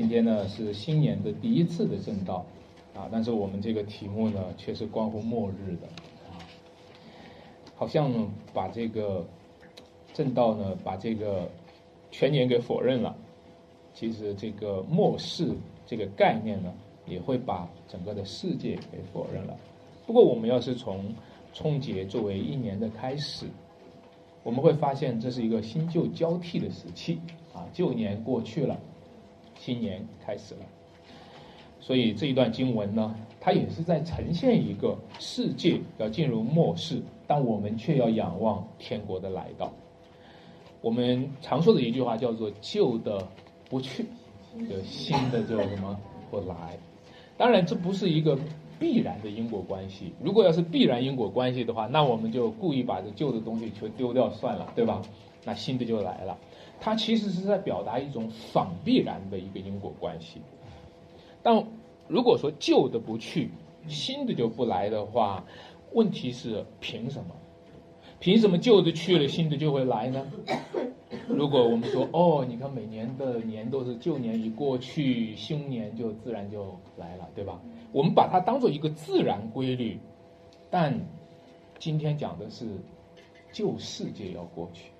[0.00, 2.42] 今天呢是新年的第一次的正道，
[2.94, 5.86] 啊，但是我们这个题目呢却是关乎末日的，
[6.30, 6.40] 啊，
[7.76, 8.10] 好像
[8.54, 9.22] 把这个
[10.14, 11.46] 正道呢把这个
[12.10, 13.14] 全年给否认了。
[13.92, 15.52] 其实这个末世
[15.84, 16.72] 这个概念呢，
[17.06, 19.54] 也会把整个的世界给否认了。
[20.06, 21.14] 不过我们要是从
[21.52, 23.44] 春节作为一年的开始，
[24.42, 27.20] 我们会发现这是一个新旧交替的时期
[27.52, 28.80] 啊，旧年过去了，
[29.60, 30.60] 新年开始了。
[31.80, 39.70] 所以这一段经文呢，它也是在呈现一个世界要进入末世，但我们却要仰望天国的来到。
[40.80, 43.28] 我们常说的一句话叫做“旧的
[43.68, 44.06] 不去，
[44.68, 45.94] 就新的就什么
[46.30, 46.78] 不来”。
[47.36, 48.38] 当然，这不是一个。
[48.80, 55.02] 必然的因果关系，如果要是必然因果关系的话，那我们就故意把这旧的东西全丢掉算了，对吧？
[55.44, 56.38] 那新的就来了。
[56.80, 60.40] 它其实是在表达一种反必然的一个因果关系。
[61.42, 61.64] 但
[62.08, 63.50] 如果说旧的不去，
[63.86, 65.44] 新的就不来的话，
[65.92, 67.34] 问题是凭什么？
[68.18, 70.26] 凭什么旧的去了，新的就会来呢？
[71.26, 77.60] 如果我们说哦，你看每年的年都是旧年一过去，新年就自然就来了，对吧？
[77.92, 79.98] 我们把它当做一个自然规律，
[80.70, 80.98] 但
[81.78, 82.66] 今天讲的是
[83.52, 84.90] 旧世界要过去，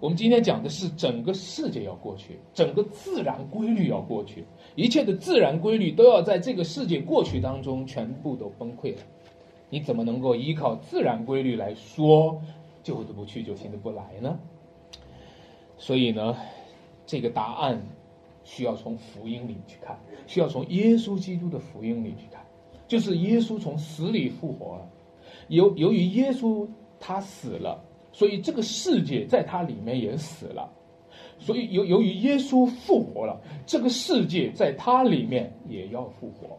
[0.00, 9.02] 我们今天讲的是整个世界要过去，整个自然规律要过去，一切的自然规律都要在这个世界过去当中全部都崩溃了。
[9.70, 12.40] 你怎么能够依靠自然规律来说
[12.82, 14.38] 旧的不去，就新的不来呢？
[15.78, 16.36] 所以呢，
[17.06, 17.80] 这个答案。
[18.44, 19.96] 需要从福音里去看，
[20.26, 22.44] 需要从耶稣基督的福音里去看，
[22.88, 24.88] 就是耶稣从死里复活了。
[25.46, 26.66] 由由于耶稣
[26.98, 27.80] 他死了，
[28.12, 30.70] 所以这个世界在他里面也死了。
[31.38, 36.56] 所以由由于耶稣复活了，这个世界在他里面也要复活。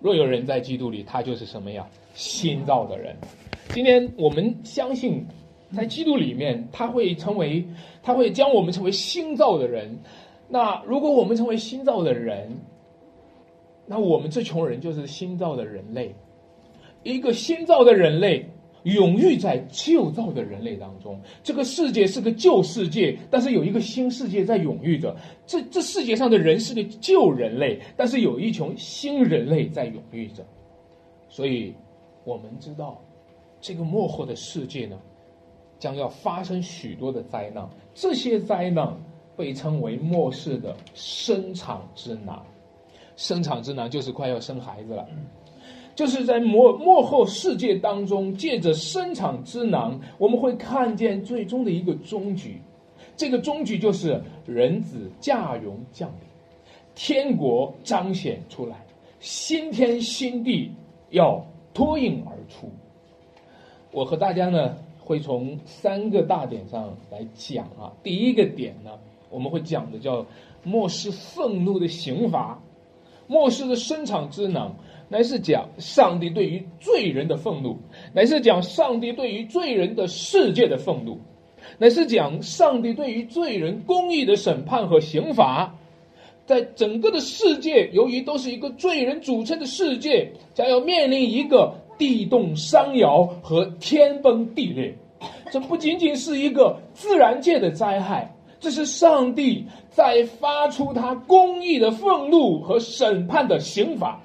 [0.00, 1.86] 若有人在基督里，他就是什么呀？
[2.14, 3.14] 新造的人。
[3.74, 5.26] 今天我们相信，
[5.76, 7.62] 在基督里面，他会成为，
[8.02, 9.98] 他会将我们成为新造的人。
[10.48, 12.58] 那如果我们成为新造的人，
[13.86, 16.14] 那我们这群人就是新造的人类。
[17.02, 18.48] 一个新造的人类，
[18.94, 21.20] 永浴在旧造的人类当中。
[21.42, 25.16] 这个世界是个旧世界，但是有一个新世界在永浴着。
[25.46, 30.44] 这这世界上的人是个旧人类，但是有一群新人类在永浴着。
[31.28, 31.74] 所以，
[32.24, 33.00] 我们知道，
[33.60, 34.98] 这个幕后的世界呢，
[35.78, 37.68] 将要发生许多的灾难。
[37.94, 38.96] 这些灾难。
[39.38, 42.36] 被称为末世的生产之难，
[43.14, 45.08] 生产之难就是快要生孩子了，
[45.98, 52.62] 就是在末末后世界当中，借着生产之能，我们会看见最终的一个终局，
[53.16, 56.18] 这个终局就是人子驾荣降临，
[56.94, 58.76] 天国彰显出来，
[59.18, 60.70] 新天新地
[61.10, 61.44] 要
[61.74, 62.70] 脱颖而出。
[63.90, 68.92] 我和大家呢会从三个大点上来讲啊，第一个点呢。
[69.30, 70.24] 我们会讲的叫
[70.62, 72.56] 末世愤怒的刑罚，
[73.26, 74.72] 末世的生产之能，
[75.08, 77.78] 乃是讲上帝对于罪人的愤怒，
[78.12, 81.18] 乃是讲上帝对于罪人的世界的愤怒，
[81.78, 85.74] 乃是讲上帝对于罪人公义的审判和刑罚。
[86.44, 94.94] 在整个的世界，由于都是一个罪人组成的世界，将要面临一个地动山摇和天崩地裂。
[95.50, 98.34] 这不仅仅是一个自然界的灾害。
[98.60, 104.20] 这是上帝在发出他公义的愤怒和审判的刑罚。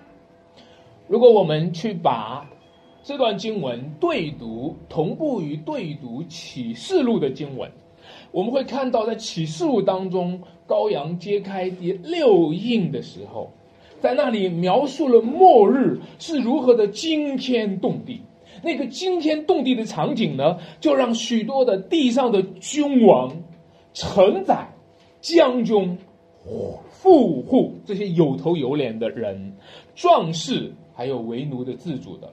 [1.13, 2.44] 如果我们去把
[3.03, 7.69] 这段经文对读，同步于对读启示录的经文，
[8.31, 13.52] 我们会看到，在启示录当中，羔羊揭开第六印的时候，
[14.02, 18.19] 在那里描述了末日是如何的惊天动地。
[18.63, 23.31] 那个惊天动地的场景呢，就让许多的地上的君王。
[23.94, 24.68] 承载
[25.22, 25.96] 将军、
[26.90, 29.55] 富户这些有头有脸的人、
[29.93, 32.31] 壮士，还有为奴的自主的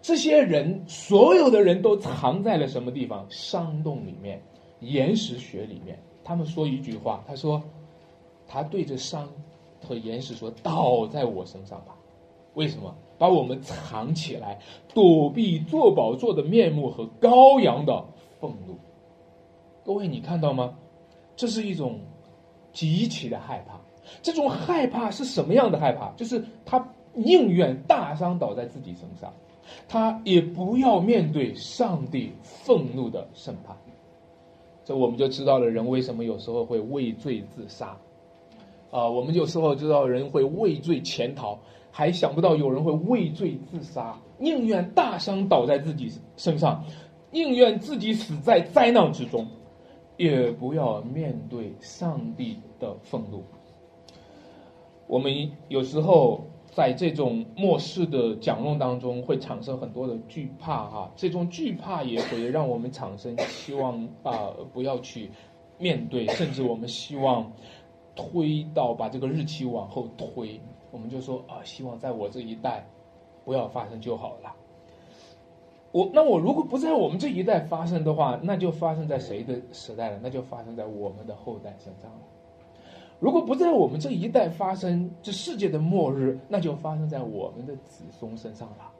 [0.00, 3.26] 这些人，所有的人都藏在了什么地方？
[3.28, 4.42] 山洞里面、
[4.80, 5.98] 岩石穴里面。
[6.22, 7.62] 他们说一句话，他说
[8.48, 9.26] ：“他对着山
[9.82, 11.96] 和岩石说，倒在我身上吧。
[12.54, 12.94] 为什么？
[13.18, 14.58] 把我们藏起来，
[14.92, 18.04] 躲避做宝座的面目和羔羊的
[18.40, 18.78] 愤怒。
[19.84, 20.76] 各位，你看到吗？”
[21.36, 21.98] 这是一种
[22.72, 23.80] 极其的害怕，
[24.22, 26.12] 这种害怕是什么样的害怕？
[26.12, 26.78] 就是他
[27.14, 29.32] 宁愿大伤倒在自己身上，
[29.88, 33.76] 他也不要面对上帝愤怒的审判。
[34.84, 37.96] 这我们就知道了，人为什么有时候会畏罪自杀。
[38.90, 41.58] 啊，我们有时候知道人会畏罪潜逃，
[41.90, 46.84] 还想不到有人会畏罪自杀，宁愿大伤倒在自己身上，
[47.30, 49.46] 宁愿自己死在灾难之中，
[50.16, 53.42] 也不要面对上帝的愤怒。
[55.08, 56.44] 我们有时候
[56.74, 65.30] 在这种末世的讲论当中，会产生很多的惧怕哈，这种惧怕也会让我们产生希望啊，不要去
[65.78, 67.52] 面对，甚至我们希望
[68.16, 70.60] 推到把这个日期往后推，
[70.90, 72.84] 我们就说啊，希望在我这一代
[73.44, 74.52] 不要发生就好了。
[75.92, 80.18] 我那我如果不在我们这一代发生的话，那就发生在谁的时代了？
[80.20, 82.18] 那就发生在我们的后代身上了。
[83.20, 88.90] 如果不在我们这一代发生这世界的末日，那就发生在我们的子孙身上了。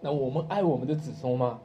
[0.00, 1.60] 那我们爱我们的子孙吗？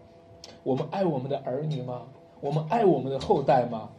[0.64, 2.04] 我们爱我们的儿女吗？
[2.42, 3.90] 我们爱我们的后代吗？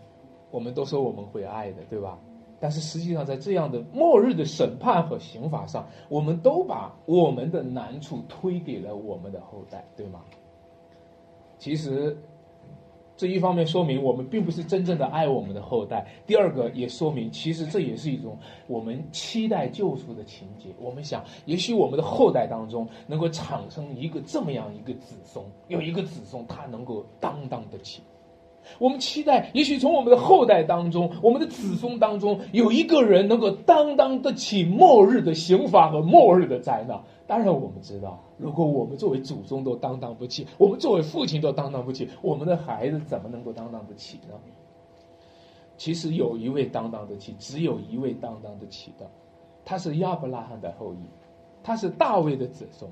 [0.50, 2.18] 我们都说我们会爱的，对吧？
[2.58, 10.20] 但是实际上，在这样的末日的审判和刑罚上，我们都把我们的难处推给了我们的后代，对吗？
[11.58, 12.18] 其实。
[13.20, 18.34] 这一方面说明我们并不是真正的爱我们的后代，第二个也说明其实这也是一种
[18.66, 20.70] 我们期待救赎的情节。
[20.80, 28.00] 我们想，也许我们的后代当中能够产生一个这么样一个子孙，有一个子孙他能够担当得起。
[28.78, 36.98] 我们期待，也许从我们的后代当中，我们的子孙当中有一个人能够担当得起末日的刑罚和末日的灾难。
[37.30, 44.34] 当然，我们知道，如果我们作为祖宗都担当不起，我们作为父亲都担当不起，我们的孩子怎么能够担当得起呢？
[45.76, 49.08] 其实有一位担当得起，只有一位担当得起的，
[49.64, 50.96] 他是亚伯拉罕的后裔，
[51.62, 52.90] 他是大卫的子孙，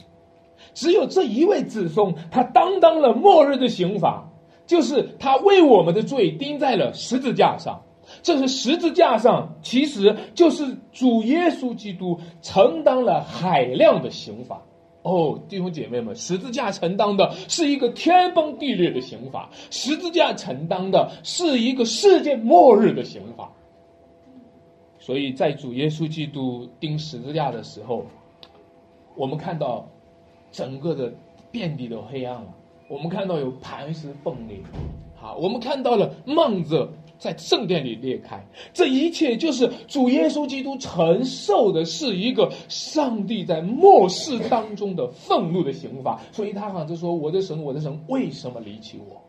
[0.73, 4.25] 只有这一位子孙，他担当了末日的刑罚，
[4.69, 7.83] 就是他为我们的罪钉在了十字架上。
[8.23, 14.63] 这是十字架上，其实就是主耶稣基督承担了海量的刑罚。
[15.03, 23.51] 哦，弟兄姐妹们，十字架承担的是一个天崩地裂的刑罚，十字架承担的是一个世界末日的刑罚。
[24.99, 28.05] 所以在主耶稣基督钉十字架的时候，
[29.15, 29.89] 我们看到
[30.51, 31.11] 整个的
[31.51, 32.55] 遍地都黑暗了，
[32.89, 34.59] 我们看到有磐石崩裂，
[35.17, 36.87] 好，我们看到了幔子。
[37.19, 38.41] 在圣殿里裂开，
[38.73, 49.21] 这一切就是主耶稣基督承受的是一个上帝在末世当中的愤怒的刑罚，所以他好像就说：“我的神，我的神，为什么离弃我？”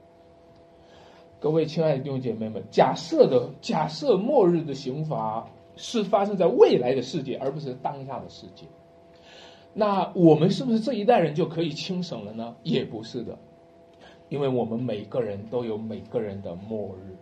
[1.41, 8.65] 各位亲爱的弟兄姐妹们，假设的假设末日的刑罚是发生在未来的世界，而不是当下的世界，
[9.74, 12.56] 那我们是不是这一代人就可以轻省了呢？
[12.62, 13.36] 也不是的，
[14.27, 17.15] 因为我们每个人都有每个人的末日。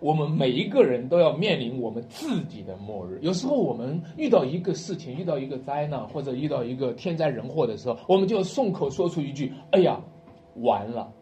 [0.00, 3.18] 我们每一个人都要面临我们自己的末日。
[3.22, 10.00] 有时候我们遇到一个事情，遇到一个灾难，或者遇到一个天灾人祸的时候，我们就顺口说出一句：“哎呀，
[10.56, 11.12] 完了。”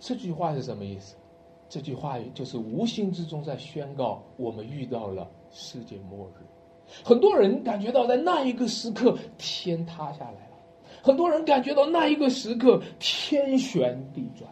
[0.00, 1.16] 这句话是什么意思？
[1.68, 6.44] 这句话就是无形之中在宣告我们遇到了世界末日。
[7.02, 10.56] 很多人感觉到在那一个时刻天塌下来了，
[11.02, 14.50] 很多人感觉到那一个时刻天旋地转。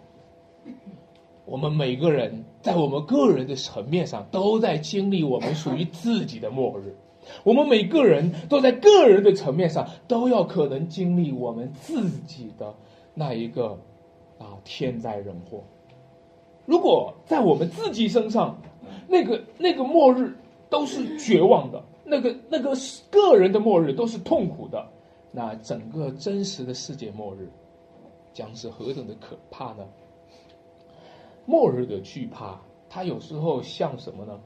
[1.51, 6.95] 我们每个人在我们个人的层面上都在经历我们属于自己的末日，
[7.43, 12.73] 我们每个人都在个人的层面上都要可能经历我们自己的
[13.15, 13.77] 那一个
[14.39, 15.61] 啊天灾人祸。
[16.67, 18.57] 如果在我们自己身上，
[19.09, 20.33] 那个那个末日
[20.69, 22.77] 都是绝望的，那个那个
[23.11, 24.87] 个人的末日都是痛苦的，
[25.33, 27.51] 那整个真实的世界末日
[28.33, 29.85] 将是何等的可怕呢？
[31.51, 34.39] 末日的惧怕，它有时候像什么呢？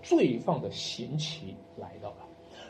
[0.00, 2.18] 罪犯的刑期来到了。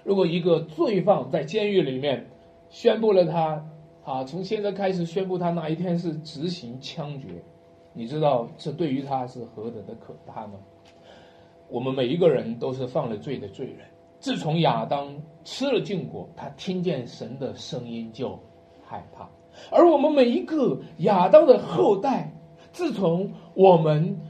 [0.02, 2.26] 如果一个罪犯在监狱里面
[2.70, 3.62] 宣布了他
[4.02, 7.44] 啊，从现在开始宣布他哪一天是执行枪决，
[7.92, 10.54] 你知道这对于他是何等的可怕吗？
[11.68, 13.86] 我们每一个人都是犯了罪的罪人。
[14.18, 15.14] 自从亚当
[15.44, 18.40] 吃了禁果，他听见神的声音就
[18.82, 19.28] 害怕，
[19.70, 22.32] 而我们每一个亚当的后代。
[22.76, 24.20] 自从我们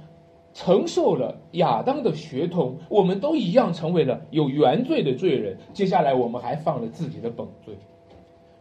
[0.55, 5.59] 承受了亚当的血统，我们都一样成为了有原罪的罪人。
[5.73, 7.75] 接下来，我们还犯了自己的本罪。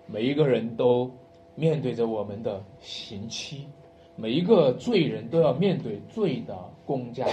[0.07, 1.11] 每一个人都
[1.53, 3.67] 面对着我们的刑期，
[4.15, 7.27] 每一个罪人都要面对罪的公价，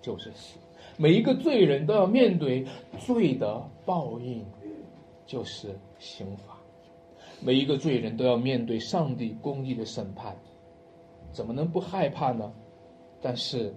[0.00, 0.56] 就是死。
[0.96, 2.64] 每一个罪人都要面对
[2.96, 4.44] 罪的报应，
[5.26, 6.56] 就是刑罚。
[7.40, 10.36] 每一个罪人都要面对上帝公义的审判。
[11.38, 12.52] 怎么能不害怕呢？
[13.22, 13.72] 但是，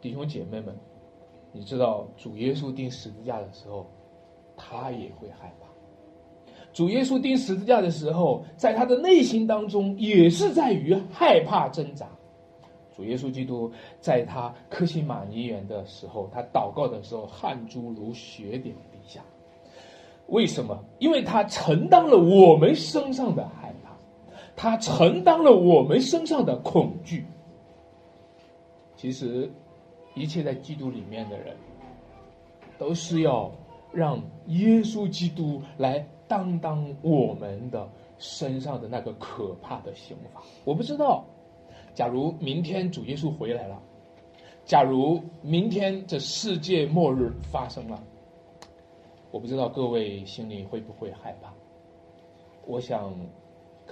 [0.00, 0.72] 弟兄姐妹们，
[1.50, 3.84] 你知道主耶稣钉十字架的时候，
[4.56, 5.66] 他也会害怕。
[6.72, 12.06] 主耶稣钉十字架的时候，在他的内心当中也是在于害怕挣扎。
[12.94, 13.68] 主耶稣基督
[13.98, 19.20] 在他克西马尼园的时候，他祷告的时候，汗珠如雪点滴下。
[20.28, 20.78] 为什么？
[21.00, 23.63] 因为他承担了我们身上的害，
[24.56, 27.26] 他承担了我们身上的恐惧。
[28.96, 29.50] 其实，
[30.14, 31.56] 一切在基督里面的人，
[32.78, 33.50] 都是要
[33.92, 37.86] 让耶稣基督来担当我们的
[38.18, 40.40] 身上的那个可怕的刑罚。
[40.64, 41.24] 我不知道，
[41.94, 43.82] 假如明天主耶稣回来了，
[44.64, 48.02] 假如明天这世界末日发生了，
[49.30, 51.52] 我不知道各位心里会不会害怕？
[52.66, 53.14] 我想，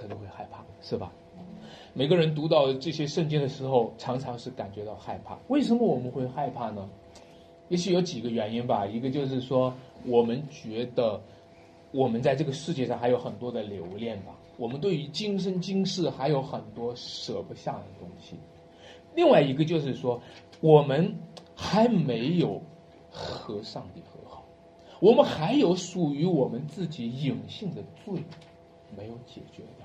[0.03, 1.13] 可能会害怕，是吧？
[1.93, 5.39] 每个人读到这些圣经的时候，常常是感觉到害怕。
[5.47, 6.89] 为什么我们会害怕呢？
[7.69, 8.85] 也许有几个原因吧。
[8.85, 9.73] 一个就是说，
[10.05, 11.21] 我们觉得
[11.93, 14.35] 我们在这个世界上还有很多的留恋吧。
[14.57, 18.35] 我们对于今生今世还有很多舍不下的东西。
[19.15, 20.21] 另外一个就是说，
[20.59, 21.15] 我们
[21.55, 22.61] 还没有
[23.09, 24.43] 和上帝和好，
[24.99, 28.21] 我们还有属于我们自己隐性的罪
[28.97, 29.82] 没有解决掉。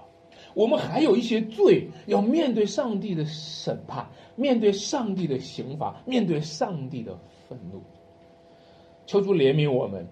[0.59, 7.17] 我们还有一些罪要面对上帝的审判，面对上帝的刑罚，面对上帝的
[7.49, 7.81] 愤怒。
[9.07, 10.05] 求主怜悯我们，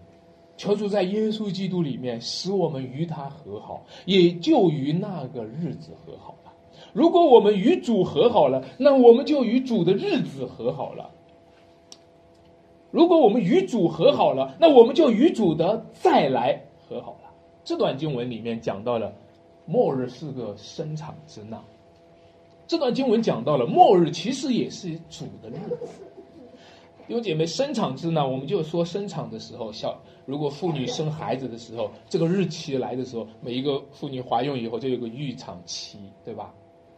[0.57, 6.53] 求主在耶稣基督里面使我们与他和好，也就于那个日子和好了。
[6.93, 11.11] 如果我们与主和好了，那我们就与主的日子和好了。
[12.93, 17.33] 如果我们与主和好了，那我们就与主的再来和好了。
[17.65, 19.12] 这段经文里面讲到了。
[19.67, 21.61] 末日是个生产之难，
[22.67, 25.89] 这段经文讲到了末日其实也是主的日子。
[27.07, 36.53] 弟兄姐妹，生产之难，我们就说生产的时候，小如果妇女生孩子的时候，这个日期来的时候，每一个妇女怀孕以后就有个预产期，对吧？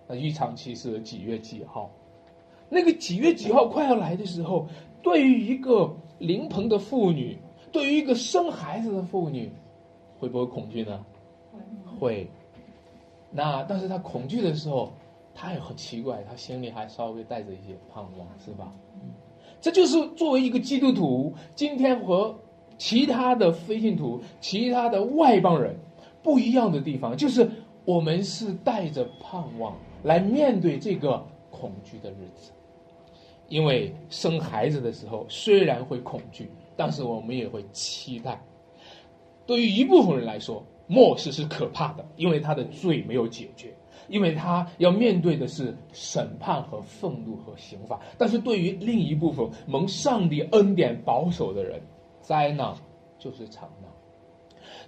[0.07, 1.91] 那预产期是几月几号？
[2.71, 4.67] 那个几月几号快要来的时候，
[5.03, 7.39] 对于一个临盆的妇女，
[7.71, 9.53] 对于一个生孩子的妇女，
[10.19, 11.05] 会不会恐惧呢？
[11.99, 12.27] 会。
[13.31, 14.91] 那但是他恐惧的时候，
[15.35, 18.73] 他也很奇怪，他心里还稍微带着一些盼望，是吧？
[19.61, 22.35] 这就是作为一个基督徒，今天和
[22.79, 25.77] 其他的非信徒、其他的外邦人
[26.23, 27.51] 不一样的地方，就是
[27.85, 32.51] 我们是带着盼望来面对这个恐惧的日子。
[33.49, 38.41] 因为生孩子的时候虽然会恐惧，但是我们也会期待。
[39.45, 40.65] 对于一部分人来说。
[40.89, 43.73] 末世是可怕的，因为他的罪没有解决，
[44.09, 48.01] 因为他要面对的是审判和愤怒和刑罚。
[48.17, 51.81] 但是对于另一部分蒙上帝恩典保守的人，
[52.21, 52.75] 灾难
[53.19, 53.91] 就是场难。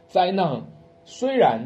[0.08, 0.60] 灾难
[1.04, 1.60] 虽然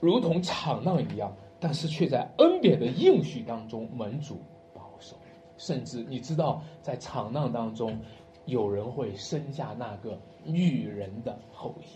[0.00, 4.40] 如同场难一样，但是却在恩典的应许当中蒙主
[4.74, 5.16] 保守。
[5.56, 7.98] 甚至你知道，在场难当中，
[8.44, 11.86] 有人会生下那个女人的后裔。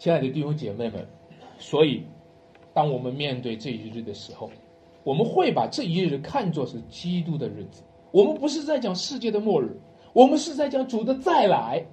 [0.00, 1.06] 亲爱的弟兄姐妹们，
[1.58, 2.02] 所以，
[2.72, 4.50] 当我们面对这一日的时候，
[5.04, 7.82] 我们会把这一日看作是基督的日子。
[8.10, 9.78] 我们不是在讲世界的末日，
[10.14, 11.84] 我们是在讲主的再来。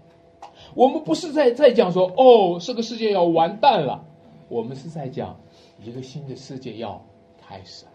[0.74, 4.06] 我们不是在在讲说哦，这个世界要完蛋了，
[4.48, 5.38] 我们是在讲
[5.84, 7.06] 一个新的世界要
[7.46, 7.86] 开始。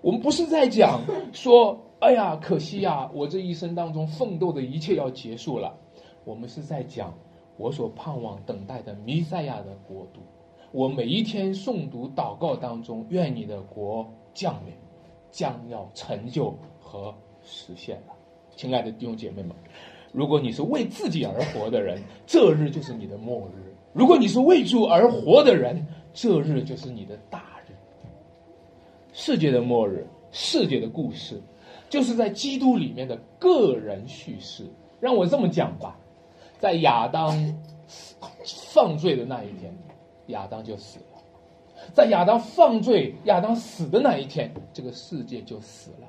[0.00, 1.00] 我们不是在讲
[1.32, 5.76] 说，哎呀，可惜呀，我这一生当中奋斗的一切要结束了。
[6.24, 7.12] 我们是在讲。
[7.60, 10.20] 我所盼望等待的弥赛亚的国度，
[10.72, 14.72] 我每一天诵读祷告当中，愿你的国降临，
[15.30, 18.14] 将要成就和实现了。
[18.56, 19.54] 亲爱的弟兄姐妹们，
[20.10, 23.60] 如果你是为自己而活的人，这日就是你的末日；
[23.92, 27.74] 如果你是为主而活的人，这日就是你的大日。
[29.12, 31.38] 世界的末日，世界的故事，
[31.90, 34.64] 就是在基督里面的个人叙事。
[34.98, 35.99] 让我这么讲吧。
[36.60, 37.34] 在亚当
[38.72, 39.74] 犯罪的那一天，
[40.26, 41.18] 亚当就死了；
[41.94, 46.06] 在亚当犯罪、亚当死的那一天，这个世界就死了；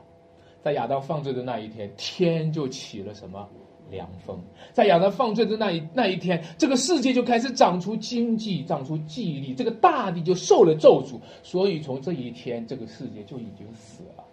[0.62, 3.48] 在亚当犯罪的那一天，天就起了什么
[3.89, 4.38] 凉风；
[4.74, 11.17] 在亚当犯罪的那一那一天，这个世界就开始长出经济、长出记忆力，这个大地就受了咒诅。
[11.43, 14.24] 所以从这一天，这个世界就已经死了，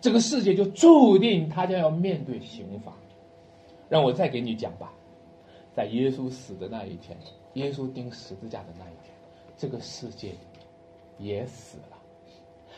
[0.00, 2.92] 这个世界就注定他将要面对刑罚。
[3.88, 4.92] 让我再给你讲吧。
[5.74, 7.16] 在耶稣死的那一天，
[7.54, 9.14] 耶稣钉十字架的那一天，
[9.56, 10.30] 这个世界
[11.18, 11.96] 也死了。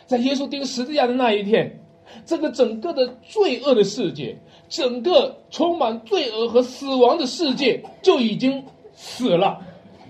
[0.07, 1.79] 在耶稣钉十字架的那一天，
[2.27, 4.37] 这个整个的罪恶的世界，
[4.69, 8.63] 整个充满罪恶和死亡的世界就已经
[8.95, 9.65] 死了，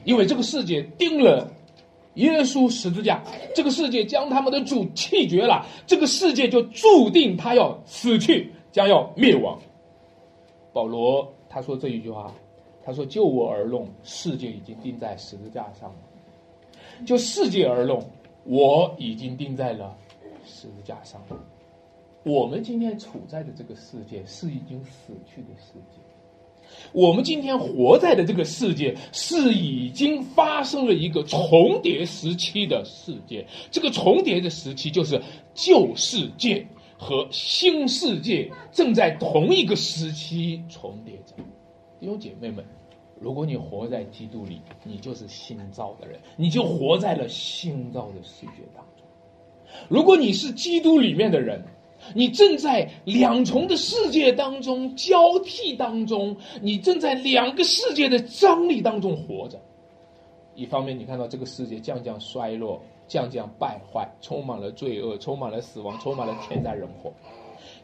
[0.05, 1.49] 因为这个世界钉了
[2.15, 3.23] 耶稣十字架，
[3.55, 9.59] 这个世界将他们的主弃绝了，这个世界就注定他要死去，将要灭亡。
[10.73, 12.33] 保罗他说这一句话，
[12.85, 18.05] 他说：“就我而论，世界已经钉在十字架上了；就世界而论，
[18.45, 19.97] 我已经钉在了
[20.45, 21.23] 十字架上。”
[22.25, 25.99] 我们今天处在的这个世界是已经死去的世界，
[26.93, 33.45] 我们今天活在的这个世界是已经发生了一个重叠时期的世界。
[33.73, 35.21] 这个重叠的时期就是
[35.53, 36.65] 旧世界
[36.97, 41.35] 和新世界正在同一个时期重叠着。
[42.03, 42.65] 弟兄姐妹们，
[43.21, 49.07] 如果你活在基督里，你就是新造的人，你就活在了新造的世界当中。
[49.89, 51.63] 如果你是基督里面的人，
[52.13, 59.57] 你正在两重的世界当中交替当中，你正在两个世界的张力当中活着。
[60.57, 67.13] 一方面，你看到这个世界渐渐衰落、渐渐败坏，充满了罪恶，充满了死亡，充满了天灾人祸；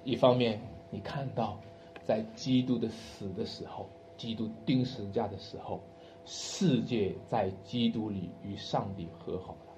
[0.02, 0.60] 一方面，
[0.90, 1.56] 你看到
[2.04, 5.80] 在基督的死的时候，基督钉十字架的时候，
[6.26, 9.72] 世界在基督里与上帝和好了，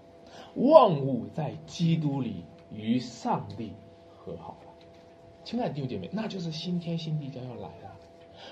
[0.56, 3.72] 万物在基督里与上帝。
[4.22, 4.72] 和好了，
[5.44, 7.96] 亲爱的弟兄姐妹，那就是新天新地将要来了。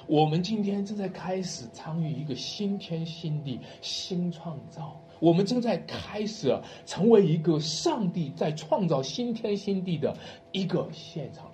[0.06, 10.16] 我们今天正在开始参与一个新天新地新创造，我们正在开始成为一个上帝在创造新天新地的
[10.52, 11.52] 一个现场。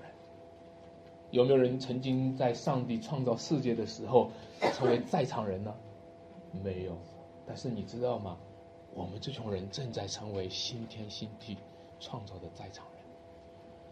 [1.34, 4.30] 有没有人曾经在上帝创造世界的时候
[4.72, 5.74] 成为在场人呢？
[6.62, 6.96] 没有。
[7.44, 8.36] 但是你知道吗？
[8.94, 11.56] 我们这群人正在成为新天新地
[11.98, 13.02] 创造的在场人。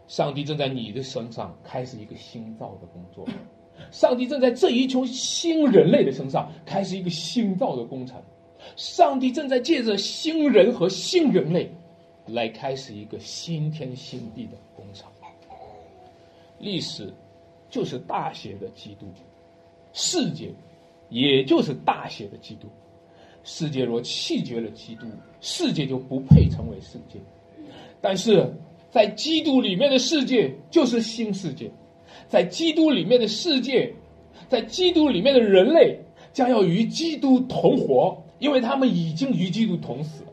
[0.07, 3.27] 上帝正在你的身上开始一个新造的工作，
[3.91, 8.23] 上帝正在这一群新人类的身上开始一个新造的工程，
[8.77, 11.69] 上帝正在借着新人和新人类
[12.27, 15.11] 来开始一个新天新地的工程。
[16.59, 17.13] 历史
[17.73, 19.07] 就是大写的基督，
[19.93, 20.53] 世界
[21.09, 22.67] 也就是大写的基督。
[23.43, 25.07] 世界若弃绝了基督，
[25.41, 27.19] 世界就不配成为世界。
[27.99, 28.53] 但是。
[28.93, 31.67] 在基督里面的世界就是新世界，
[32.27, 33.91] 在基督里面的世界，
[34.47, 35.97] 在基督里面的人类
[36.31, 40.23] 将要与基督同活，因为他们已经与基督同死，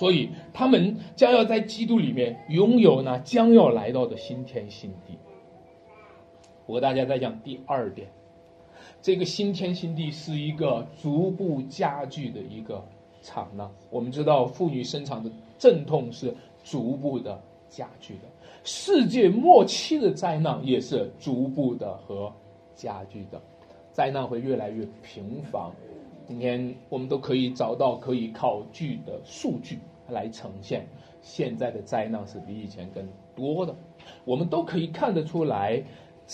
[0.00, 5.16] 所以他们将要在基督里面拥有那将要来到的新天新地。
[6.72, 8.08] 我和大家再讲第二点，
[9.02, 12.82] 这个新天新地是一个逐步加剧的一个
[13.20, 13.70] 场呢。
[13.90, 17.38] 我们知道妇女生产的阵痛是逐步的。
[17.68, 18.28] 加剧的
[18.64, 22.30] 世界末期的灾难也是逐步的和
[22.74, 23.40] 加剧的，
[23.92, 25.70] 灾难会越来越频繁。
[26.28, 29.78] 今天我们都可以找到可以考据的数据
[30.10, 30.86] 来呈现，
[31.22, 33.74] 现在的灾难是比以前更多的。
[34.26, 35.82] 我们都可以看得出来，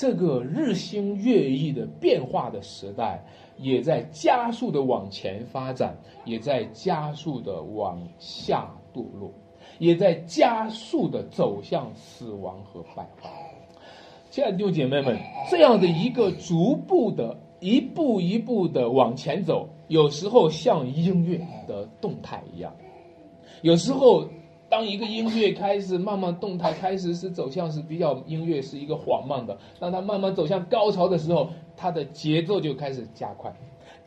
[0.01, 3.21] 这个日新月异的变化的时代，
[3.57, 9.33] 也在加速的往前发展，也在加速的往下堕落。
[9.81, 13.29] 也在加速的走向死亡和败坏。
[14.31, 15.19] 亲爱的弟兄姐妹们，
[15.51, 22.73] 这样的一个逐步的、一步一步的往前走，有时候像音乐的动态一样；
[23.63, 24.29] 有时候，
[24.69, 33.55] 当一个音乐开始慢慢动态，开始是走向是比较音乐是一个缓慢的，当它慢慢走向高潮的时候，它的节奏就开始加快，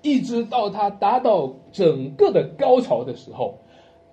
[0.02, 3.56] 一直到它达到整个的高潮的时候。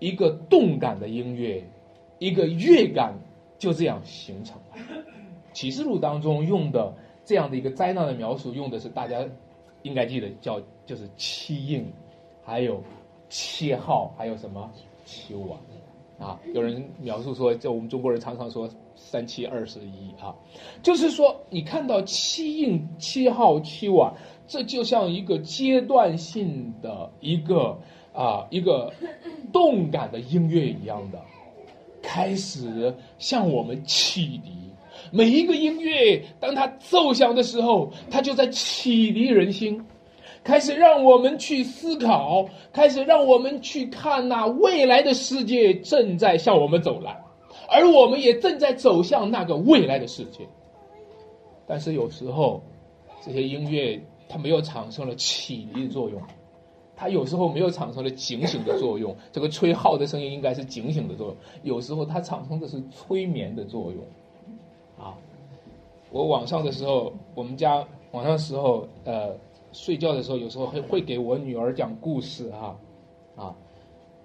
[0.01, 1.61] 一个动感的音乐，
[2.21, 3.13] 一个乐感
[3.59, 4.77] 就这样形成了。
[5.53, 9.27] 启示录当中用的这样的一个灾难的描述，用的是大家
[9.83, 11.85] 应该记得叫就是七印，
[12.45, 12.81] 还有
[13.29, 14.71] 七号，还有什么
[15.05, 15.59] 七晚
[16.19, 16.39] 啊？
[16.55, 20.35] 有人描述说，就我们中国人常常说三七二十一啊，
[20.83, 24.13] 就是说你看到七印、七号、七晚，
[24.47, 27.79] 这就像一个阶段性的一个。
[28.15, 28.93] 啊，一个
[29.53, 31.21] 动感的音乐一样的，
[32.03, 34.51] 开始向我们启迪。
[35.13, 39.81] 每一个音乐，当它奏响的时候，它就在启迪人心，
[40.45, 47.23] 开始让我们去思考，开始让我们去看那未来的世界正在向我们走来，
[47.69, 50.47] 而我们也正在走向那个未来的世界。
[51.67, 52.63] 但是有时候，
[53.21, 56.21] 这些音乐它没有产生了启迪的作用。
[56.97, 61.37] 它有时候没有产生了警醒的作用， 这个吹号的声音应该是警醒的作用。
[61.63, 64.03] 有时候它产生的是催眠的作用。
[64.99, 65.15] 啊
[66.11, 69.37] 我晚上的时候，我们家晚上的时候，呃，
[69.79, 72.77] 睡觉的时候，有时候会会给我女儿讲故事哈，
[73.37, 73.55] 啊，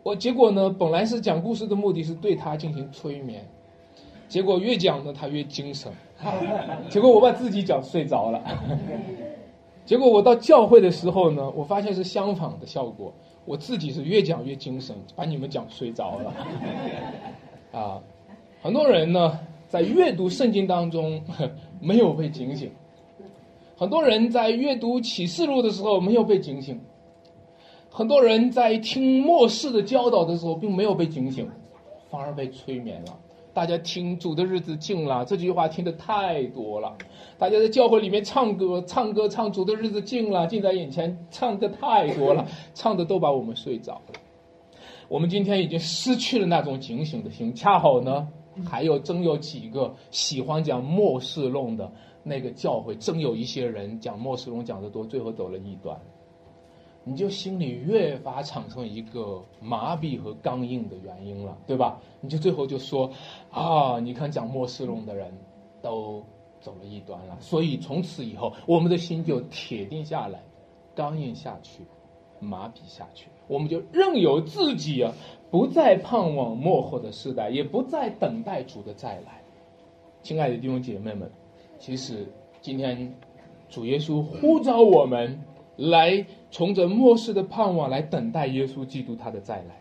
[0.02, 3.48] 我结果呢，本来是讲故事的目的是对她进行催眠，
[4.28, 5.92] 结果越讲呢，她越精神，
[6.90, 8.44] 结果我把自己讲睡着了，
[9.86, 13.14] 结果我到教会的时候呢，我发现是相反的效果，
[13.46, 16.34] 我自己是越讲越精神，把你们讲睡着了，
[17.80, 18.02] 啊，
[18.62, 19.40] 很多人呢。
[19.66, 21.20] 在阅读圣经当中
[21.82, 22.72] 没有被警醒，
[23.76, 26.80] 很多人在阅读启示录的时候没有被警醒，
[27.90, 31.50] 很多人在听末世的教导的时候并没有被警醒，
[32.10, 33.18] 反而被催眠了。
[33.52, 36.96] 大家听主的日子近了这句话听的太多了，
[37.38, 44.14] 大家在教会里面唱歌，唱歌唱主的日子近了，近在眼前，唱的太多了， 唱的都把我们睡着了。
[45.08, 48.28] 我们今天已经失去了那种警醒的心，恰好呢。
[48.70, 51.92] 还有真有几个喜欢讲末世论的
[52.24, 56.00] 那个教会，真有一些人讲末世论讲的多，最后走了异端，
[57.04, 62.00] 你就心里越发产生一个麻痹和刚硬的原因了，对吧？
[62.22, 63.12] 你就最后就说
[63.52, 65.32] 啊，你看讲末世论的人
[65.82, 66.24] 都
[66.62, 70.42] 走了异端了，所以从此以后我们的心就铁定下来，
[70.96, 71.84] 刚硬下去，
[72.40, 75.14] 麻痹下去，我们就任由自己啊。
[75.52, 79.44] 不再盼望末后的时代，也不再等待主的再来。
[80.24, 81.30] 亲爱的弟兄姐妹们，
[81.84, 82.26] 其实
[82.62, 83.14] 今天
[83.68, 85.44] 主耶稣呼召我们
[85.76, 89.76] 来从这末世的盼望来等待耶稣基督他的再来。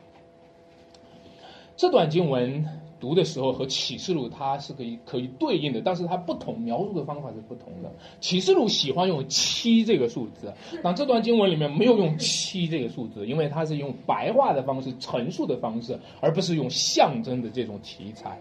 [1.77, 2.67] 这段经文。
[2.99, 7.91] 读的时候和启示录它是可以可以对应的，但是它不同描述的方法是不同的。
[8.21, 18.39] 启示录喜欢用七这个数字，那这段经文里面没有用七这个数字，因为它是用白话的方式陈述的方式，而不是用象征的这种题材。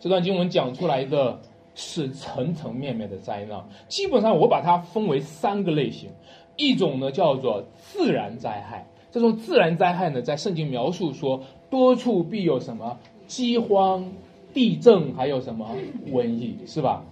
[0.00, 1.38] 这段经文讲出来的
[1.74, 6.10] 是层层面面的灾难，基本上我把它分为三个类型，
[6.56, 12.98] 一种呢叫做自然灾害，这种自然灾害呢在圣经描述说多处必有什么。
[13.26, 14.04] 饥荒、
[14.52, 15.66] 地震，还有什么
[16.12, 17.02] 瘟疫，是吧？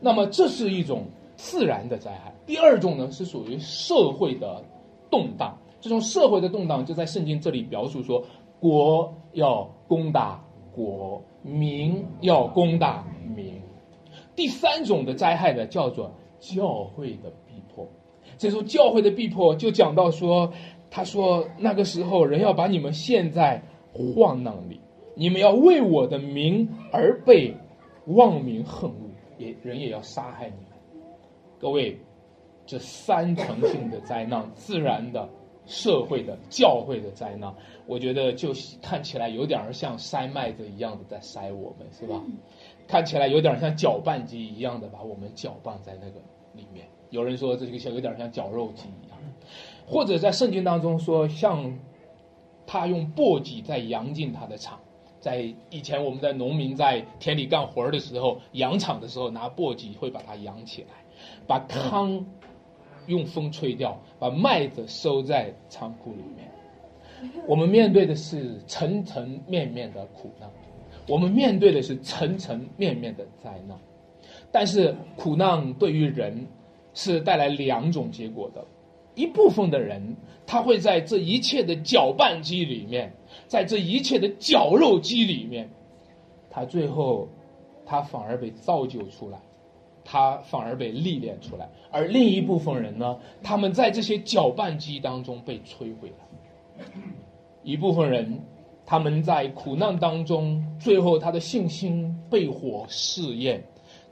[0.00, 1.04] 那么这是一种
[1.36, 2.32] 自然的灾害。
[2.46, 4.64] 第二种呢，是属于社会的
[5.10, 5.54] 动荡。
[5.78, 8.24] 这种社会的动荡，就在圣经这里表述说，
[8.58, 13.04] 国要攻打国，民要攻打
[13.36, 13.52] 民。
[14.38, 17.88] 第三种的灾害呢，叫做教会的逼迫。
[18.36, 20.52] 这时候教会的逼迫就讲到说，
[20.88, 23.60] 他说那个时候人要把你们陷在
[23.92, 24.80] 患难里。
[25.16, 27.52] 你们要为我的名而被
[28.06, 31.04] 忘名恨恶，也人也要杀害你们。
[31.58, 31.98] 各位，
[32.64, 35.28] 这三层性的灾难，自然的、
[35.66, 37.52] 社会的、教会的灾难，
[37.86, 42.22] 我觉得就看起来有点像筛麦子一样的在筛我们，是吧？
[42.88, 46.20] 看起来有点像搅拌机一样的把我们搅拌在那个
[46.54, 46.88] 里面。
[47.10, 49.18] 有人说这个像有点像绞肉机一样，
[49.86, 51.78] 或者在圣经当中说，像
[52.66, 54.80] 他用簸箕在扬进他的场。
[55.20, 60.88] 在以前，我们在农民在田里干活的时候，扬场的时候，拿簸箕会把它扬起来，
[61.46, 62.24] 把糠
[63.06, 66.48] 用风吹掉，把麦子收在仓库里面。
[67.48, 70.48] 我们面对的是层层面面的苦难，
[71.08, 73.76] 我们面对的是层层面面的灾难。
[74.52, 76.46] 但是苦难对于人
[76.94, 78.64] 是带来两种结果的，
[79.14, 80.16] 一部分的人
[80.46, 83.12] 他会在这一切的搅拌机里面。
[83.46, 85.68] 在这一切的绞肉机里面，
[86.50, 87.28] 他最后，
[87.86, 89.38] 他反而被造就出来，
[90.04, 91.68] 他反而被历练出来。
[91.90, 96.84] 而另一部分人呢，他们在这些搅拌机当中被摧毁了。
[97.62, 98.38] 一部分人，
[98.90, 103.62] 他们在苦难当中，最后他的信心被火试验，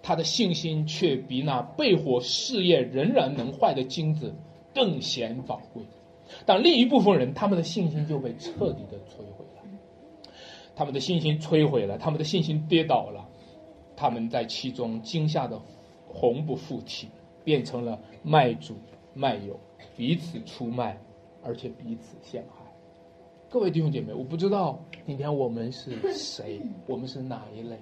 [0.03, 4.35] 他的信心却比那被火试验仍然能坏的金子
[4.75, 5.83] 更显宝贵。
[6.45, 9.63] 但另一部分人，他们的信心就被彻底的摧毁了，
[10.75, 13.27] 他们的信心摧毁了，他们的信心跌倒了，
[13.97, 15.59] 他们在其中惊吓的
[16.07, 17.09] 魂不附体，
[17.43, 18.77] 变成了卖主
[19.15, 19.59] 卖友，
[19.97, 21.01] 彼此出卖，
[21.43, 22.56] 而且彼此陷害。
[23.49, 27.79] 各位弟兄姐妹，我不知道今天我们是谁， 我们是哪一类。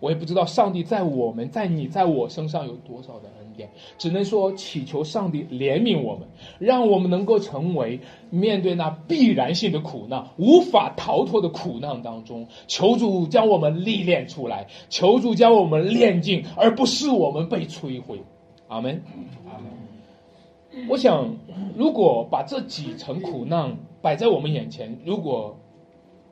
[0.00, 6.26] 我也不知道上帝在我们在你在我身上有多少的恩典，只能说祈求上帝怜悯我们，
[6.58, 18.20] 让我们能够成为面对那必然性的苦难、无法逃脱的苦难当中，求主将我们历练出来，求主将我们炼尽，而不是我们被摧毁。
[18.68, 19.02] 阿门。
[19.44, 20.88] 阿门。
[20.88, 21.36] 我想，
[21.76, 25.56] 如果把这几层苦难摆在我们眼前，如果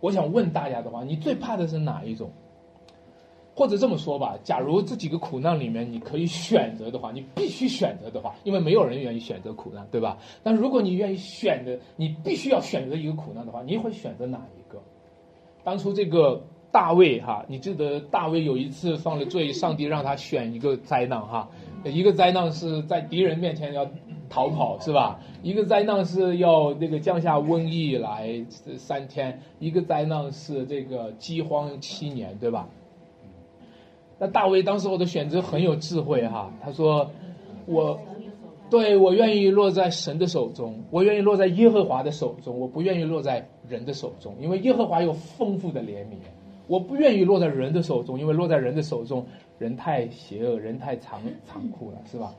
[0.00, 2.30] 我想问大家的话，你最怕的是哪一种？
[3.54, 10.16] 或者这么说吧，假如这几个苦难里面你可以选择的话，你必须选择的话，因为没有人愿意选择苦难，对吧？
[10.42, 14.80] 但如果你愿意选择，你必须要选择一个苦难的话，你会选择哪一个？
[15.62, 21.50] 当初这个大卫哈，你记得大卫有一次犯了罪，上帝让他选一个灾难哈，
[21.84, 23.88] 一个灾难是在敌人面前要
[24.28, 25.20] 逃跑是吧？
[25.42, 28.44] 一个灾难是要那个降下瘟疫来
[28.76, 32.68] 三天，一个灾难是这个饥荒七年，对吧？
[34.18, 37.10] 那大卫当时我的选择很有智慧哈，他说
[37.64, 37.98] ：“我，
[38.68, 46.18] 对我愿意落在神的手中，我愿意落在耶和华的手中，我不愿意落在人的手中，因为耶和华有丰富的怜悯。
[46.66, 49.26] 我不愿意落在人的手中，因为落在人的手中，
[49.61, 52.35] 人太邪恶，人太残残酷了，是吧？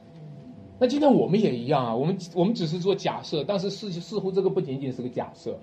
[0.79, 5.55] 那今天我们也一样啊，我们我们只是做假设，但是似似乎这个不仅仅是个假设。”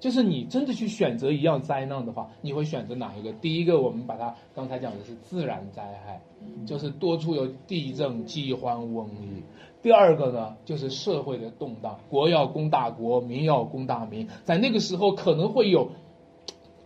[0.00, 3.32] 就是你真的去选择一样灾难的话，你会选择哪一个？
[3.34, 6.20] 第一个，我们把它刚才讲的是自然灾害，
[6.66, 9.42] 就是多处有地震、饥荒、瘟疫。
[9.80, 15.90] 第二个呢，就是社会的动荡，国要攻大国，民要攻大民，在那个时候可能会有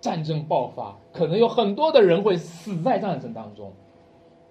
[0.01, 3.73] 战争爆发，可能有很多的人会死在战争当中。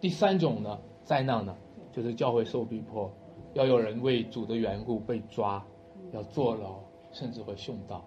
[0.02, 1.56] 第三种呢，灾难呢，
[1.92, 3.10] 就是教会受逼迫，
[3.54, 5.64] 要有人为主的缘故被抓，
[6.12, 6.80] 要坐牢，
[7.12, 8.04] 甚至会殉道。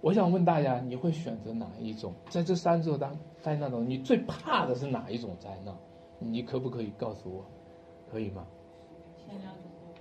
[0.00, 2.14] 我想问大家，你会选择哪一种？
[2.30, 5.76] 在这三种当灾难中，你最怕的是哪一种灾难？
[6.18, 7.44] 你可不可以告诉我？
[8.10, 8.46] 可以吗？
[9.14, 9.92] 前两种都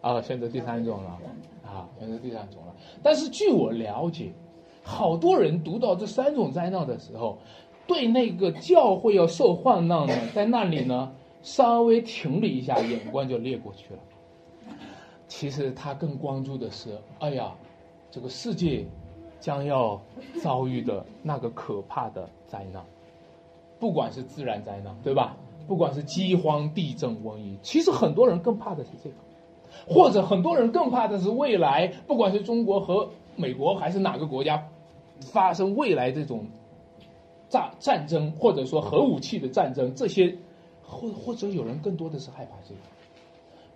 [0.00, 0.08] 怕。
[0.08, 1.18] 啊，选择第三种了。
[1.64, 2.76] 啊，选择第三种了。
[3.02, 4.32] 但是据我了解，
[4.84, 7.38] 好多人读到这三种灾难的时候，
[7.90, 14.00] 对那个教会要受患难呢，在那里呢，稍微停了一下，眼光就掠过去了。
[15.26, 17.52] 其实他更关注的是，哎呀。
[18.12, 18.84] 这个世界
[19.38, 20.02] 将要
[20.42, 22.84] 遭遇的那个可怕的灾难，
[23.78, 25.36] 不管是自然灾难，对吧？
[25.68, 29.14] 不管是饥荒、地震、瘟疫，其实很多人更怕的是这个，
[29.86, 34.66] 或者很多人更怕的是未来，不管是中国和美国还是哪个国家
[35.20, 36.44] 发生未来这种
[37.50, 40.34] 战战争，或者说核武器的战争，这些
[40.82, 42.80] 或或者有人更多的是害怕这个。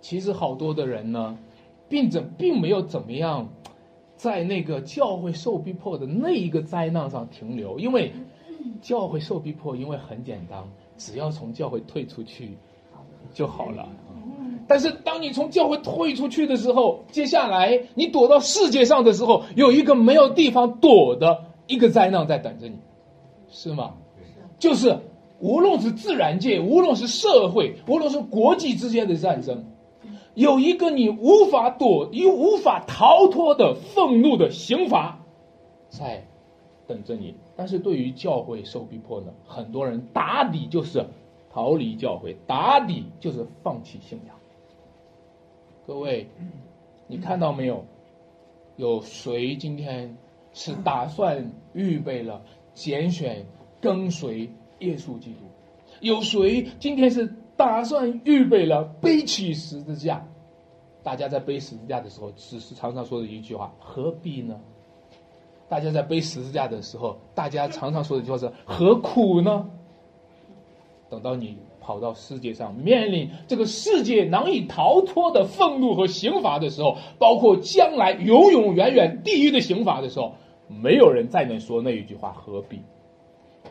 [0.01, 1.37] 其实好多的人呢，
[1.87, 3.49] 并怎并没有怎么样。
[4.17, 8.13] 在那个教会受逼迫的那一个灾难上停留，因为
[8.81, 10.63] 教会受逼迫，因为很简单，
[10.97, 12.57] 只要从教会退出去
[13.33, 13.89] 就好了。
[14.69, 22.79] 但是当你从教会退出去的时候，接下来你躲到世界上的时候，有一个没有地方躲的一个灾难在等着你，
[23.55, 23.93] 是吗？
[24.59, 24.99] 就是
[25.39, 29.63] 无论是自然界，无论是社会，无论是国际之间的战争。
[30.33, 35.19] 有一个你无法躲你无法逃脱的愤怒的刑罚，
[35.89, 36.27] 在
[36.85, 37.35] 等着你。
[37.55, 41.05] 但是对于教会受逼迫呢，很多人打底就是
[41.49, 44.35] 逃离教会，打底就是放弃信仰。
[45.87, 46.27] 各位，
[47.07, 47.85] 你看到没有？
[48.75, 50.17] 有谁今天
[50.51, 52.41] 是打算预备了
[52.75, 53.43] 拣选
[53.81, 54.47] 跟随
[54.81, 55.47] 耶稣基督？
[56.01, 57.33] 有谁今天是？
[57.57, 60.27] 打算预备了背起十字架，
[61.01, 64.59] 大家在背十字架的时候，只是常常说的一句话：何必呢？
[65.69, 69.69] 大家在背十字架的时候，大家常常说的一句话是：何苦呢？
[71.09, 80.33] 等到你跑到世界上，面临这个世界难以逃脱的愤怒和刑罚的时候，包括将来永永远远地狱的刑罚的时候，
[80.67, 82.81] 没有人再能说那一句话何必，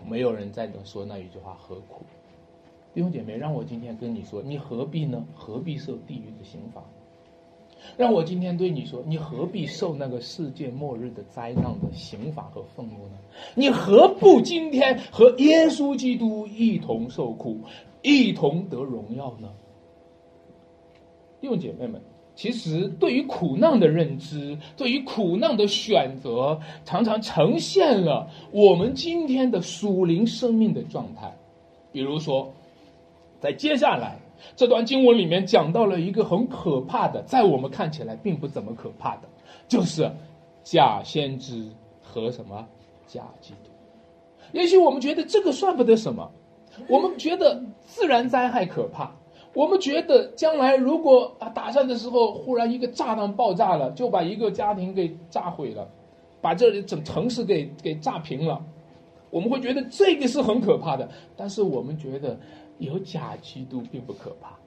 [0.09, 2.05] 没有人再能说那一句话何苦。
[2.93, 5.25] 弟兄姐妹，让我今天跟你说，你何必呢？
[5.35, 6.83] 何必受地狱的刑罚？
[7.97, 13.19] 让我今天对你说，你何必受那个世界末日的灾难的刑罚和愤怒呢？
[13.55, 17.59] 你何不今天和耶稣基督一同受苦，
[18.03, 19.53] 一同得荣耀呢？
[21.41, 22.01] 弟兄姐妹们，
[22.35, 31.33] 其实对于苦难的认知，对于苦难的选择，常常呈现了我们今天的属灵生命的状态，
[31.93, 32.53] 比如说。
[33.41, 34.17] 在接下来
[34.57, 39.29] 这段经文里面讲到了一个很可怕的，在我们看起来并不怎么可怕的，
[39.69, 40.11] 就是
[40.63, 41.63] 假先知
[42.03, 42.67] 和什么
[43.07, 43.71] 假基督。
[44.53, 46.31] 也许我们觉得这个算不得什么，
[46.89, 49.13] 我们觉得自然灾害可怕，
[49.55, 55.89] 我们觉得将来如果啊打仗的时候忽然一个炸弹爆炸了，就把一个家庭给炸毁了，
[56.41, 58.61] 把这里整城市给给炸平了，
[59.31, 61.09] 我们会觉得这个是很可怕的。
[61.37, 62.39] 但是我们觉得。
[62.79, 64.59] 有假基督并不可怕，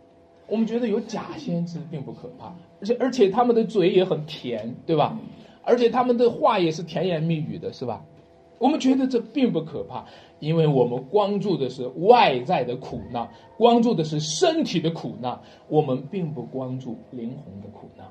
[0.47, 5.19] 我们觉得有假先知并不可怕，而且而且他们的嘴也很甜，对吧？
[5.61, 8.01] 而且他们的话也是甜言蜜语的，是吧？
[8.59, 10.05] 我们觉得这并不可怕，
[10.39, 18.07] 因为我们关注的是外在的苦难，关注的是身体的苦难，我们并不关注灵魂的苦难。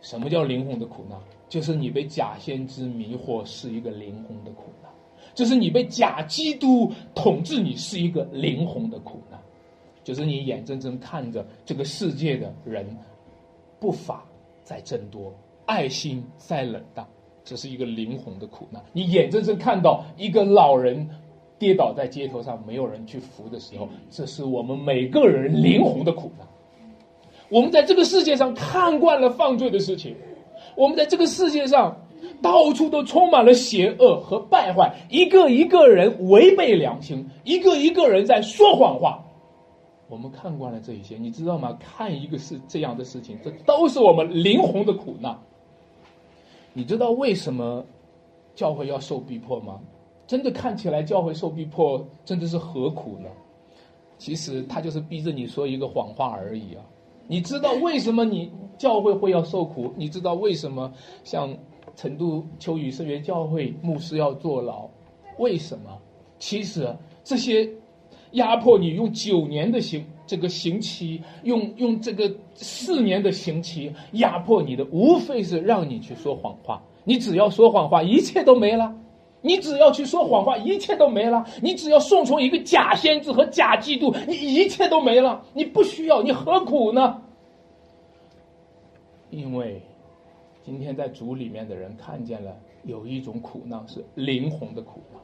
[0.00, 1.18] 什么叫灵魂的苦难？
[1.48, 4.90] 就是你被假先知迷惑，是一个灵魂的苦难；
[5.34, 9.40] 就是你被假基督统治，你是一个灵魂的苦难；
[10.04, 12.86] 就是你眼睁睁看着这个世界的人
[13.80, 14.24] 不法
[14.62, 15.32] 在增多，
[15.64, 17.06] 爱心在冷淡，
[17.48, 18.82] 这是一个灵魂的苦难。
[18.92, 21.08] 你眼睁睁看到一个老人
[21.58, 26.46] 跌倒在街头上，没有人去扶的时候，这是我们每个人灵魂的苦难。
[27.48, 30.14] 我们在这个世界上看惯了犯罪的事情，
[30.76, 31.96] 我们在这个世界上
[32.42, 39.24] 到处都充满了邪恶和败坏，一个一个人违背良心，一个一个人在说谎话。
[40.10, 41.78] 我们看惯了这一些，你知道吗？
[41.80, 45.38] 看一个是这样的事情，这都是我们灵魂的苦难。
[46.78, 47.84] 你知道为什么
[48.54, 49.80] 教会要受逼迫吗？
[50.28, 53.28] 真的看起来教会受逼迫真的是何苦呢？
[54.16, 56.84] 其实他就是逼着你说一个谎话而已啊。
[57.26, 59.92] 你知道为什么你教会会要受苦？
[59.96, 60.92] 你知道为什么
[61.24, 61.52] 像
[61.96, 64.88] 成都秋雨圣约教会牧师要坐牢？
[65.38, 65.98] 为什么？
[66.38, 67.68] 其实这些
[68.30, 76.80] 压迫你用九年的刑这个刑期，用用这个四年的刑期压迫你的，无非是让你去说谎话。
[77.04, 78.94] 你只要说谎话，一切都没了。
[79.40, 81.46] 你只要去说谎话，一切都没了。
[81.62, 85.42] 你只要顺从一个假先知和假基督，你一切都没了。
[85.54, 87.22] 你不需要，你何苦呢？
[89.30, 89.80] 因为
[90.62, 95.22] 今天在主里面的人看见了有一种苦难是灵魂的苦难，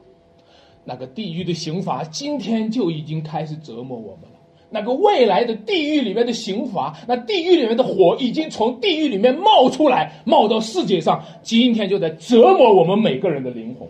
[0.83, 4.34] 那个地狱的刑罚今天就已经开始折磨我们。
[4.69, 13.87] 那个未来的地狱里面的刑罚，那地狱里面的火已经从地狱里面冒出来，冒到世界上，今天就在折磨我们每个人的灵魂。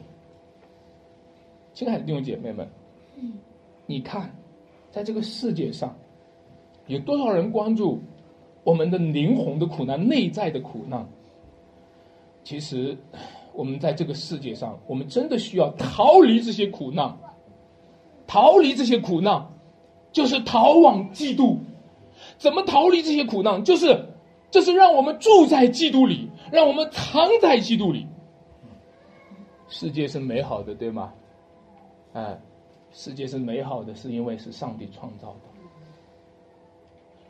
[1.73, 2.67] 亲爱的弟兄姐妹们，
[3.85, 4.33] 你看，
[4.91, 5.93] 在这个世界上，
[6.88, 8.01] 有多少人关注
[8.63, 11.05] 我们的灵魂的苦难、内在的苦难？
[12.43, 12.95] 其实，
[13.53, 17.17] 我们在这个世界上，我们真的需要逃离这些苦难，
[18.27, 19.45] 逃离这些苦难，
[20.15, 21.60] 就是逃往基督。
[22.38, 23.62] 怎么逃离这些苦难？
[23.65, 24.06] 就是，
[24.49, 28.08] 就是让我们住在基督里，让我们藏在基督里。
[29.67, 31.12] 世界是美好的，对吗？
[32.13, 32.39] 哎，
[32.93, 35.39] 世界是美好的，是因为是上帝创造的。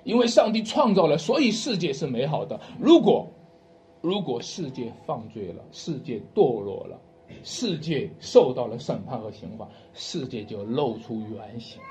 [0.04, 2.60] 因为上帝创造了，所以世界是美好的。
[2.80, 3.26] 如果
[4.02, 7.00] 如果世界犯罪了，世界堕落了，
[7.44, 11.82] 世界受到了审判和刑罚，世界就露出原形。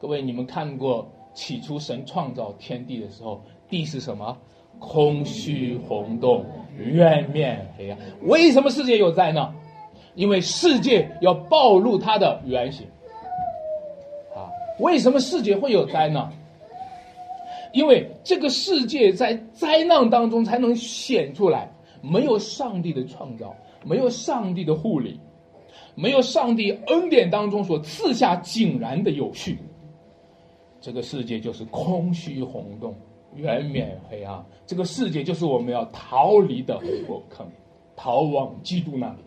[0.00, 4.34] 各位，你们看过起初神创造天地的时候，地是什么？
[4.78, 6.46] 空虚红洞，
[6.78, 7.98] 渊面黑暗。
[8.22, 9.54] 为什么世界有灾难？
[10.14, 12.86] 因为世界要暴露它的原型，
[14.34, 16.32] 啊，为什么世界会有灾难？
[17.74, 25.20] 因为这个世界在灾难当中才能显出来，没有上帝的创造，没有上帝的护理，
[25.94, 29.58] 没有上帝恩典当中所赐下井然的有序，
[30.80, 32.94] 这个世界就是空虚红洞，
[33.36, 34.42] 远免黑暗。
[34.66, 37.46] 这个世界就是我们要逃离的火坑，
[37.94, 39.18] 逃往基督那里。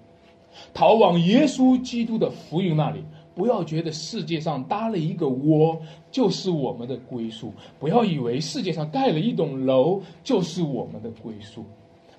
[0.73, 5.79] 逃往耶稣基督的福音那里，不要觉得世界上搭了一个窝
[6.11, 11.63] 就是我们的归宿，不要以为世界上盖了一栋楼就是我们的归宿。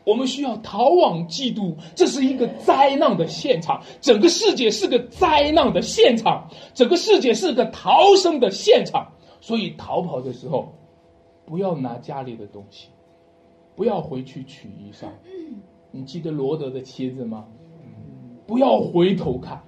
[0.05, 9.11] 我们需要逃往基督，这是一个灾难的现场，整个世界是个灾难的现场，整个世界是个逃生的现场。
[9.45, 10.73] 所以逃跑的时候，
[11.45, 12.89] 不要拿家里的东西，
[13.77, 15.09] 不要回去取衣裳。
[15.91, 17.45] 你记得罗德的妻子吗？
[18.47, 19.63] 不要回头看，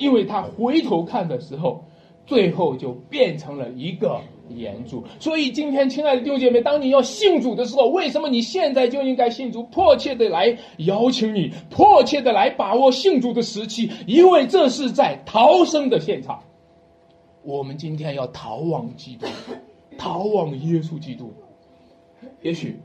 [0.00, 1.84] 因为他回头看的时候，
[2.26, 5.04] 最后就变成了一个岩柱。
[5.20, 9.62] 所以今天，亲爱的弟兄姐妹，当你要信主的时候，为什么你现在就应该信主？
[9.62, 16.42] 迫切的来邀请你，迫切的来把握信主的时期，因为这是在逃生的现场。
[17.42, 19.26] 我们今天要逃往基督，
[19.98, 21.32] 逃往耶稣基督。
[22.42, 22.80] 也许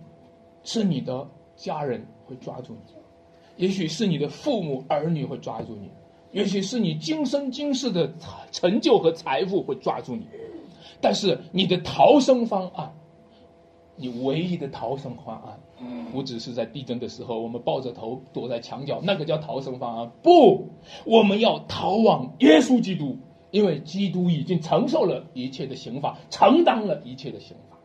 [0.63, 2.93] 是你的家人会抓住你。
[3.57, 5.89] 也许是你的父母儿女会抓住你，
[6.33, 8.13] 也许是你今生今世的
[8.51, 10.27] 成就和财富会抓住你，
[10.99, 12.93] 但是你的逃生方案，
[13.95, 15.57] 你唯一的逃生方案，
[16.11, 20.11] 不只是在地震的时候我们抱着头躲在墙角，那个叫逃生方案。
[20.21, 20.67] 不，
[21.05, 23.17] 我们要逃往耶稣基督，
[23.55, 27.77] 因为基督已经承受了一切的刑罚，承担了一切的刑罚。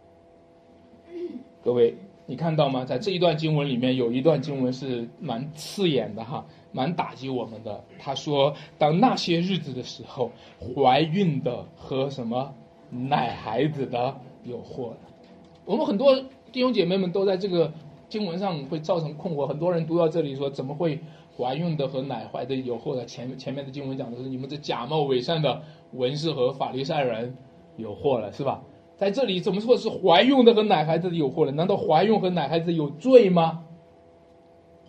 [1.63, 1.95] 各位。
[2.27, 2.85] 你看到吗？
[2.85, 7.83] 在这一段经文里面，有一段经文是蛮刺眼的哈，蛮打击我们的。
[7.99, 12.55] 他说：“当那些日子的时候，怀孕的和什么
[12.89, 14.99] 奶孩子的有祸了。”
[15.67, 16.15] 我们很多
[16.53, 17.73] 弟兄姐妹们都在这个
[18.09, 19.49] 经文上会造成困惑。
[19.49, 21.01] 很多人读到这里说：“怎么会
[21.37, 25.63] 怀孕的和奶怀的有祸了？”前前面的经文讲的是你们这假冒伪善的
[25.93, 27.37] 文士和法利赛人
[27.77, 28.63] 有祸了，是吧？
[28.97, 31.53] 在这里怎么说是怀孕的和奶孩子的有祸了？
[31.53, 33.65] 难道怀孕和奶孩子有罪吗？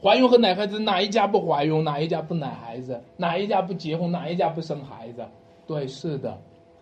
[0.02, 5.24] 怀孕和奶孩子哪一家不怀孕，哪一家不奶孩子，哪一家不结婚，哪一家不生孩子？
[5.68, 6.38] 对，是的，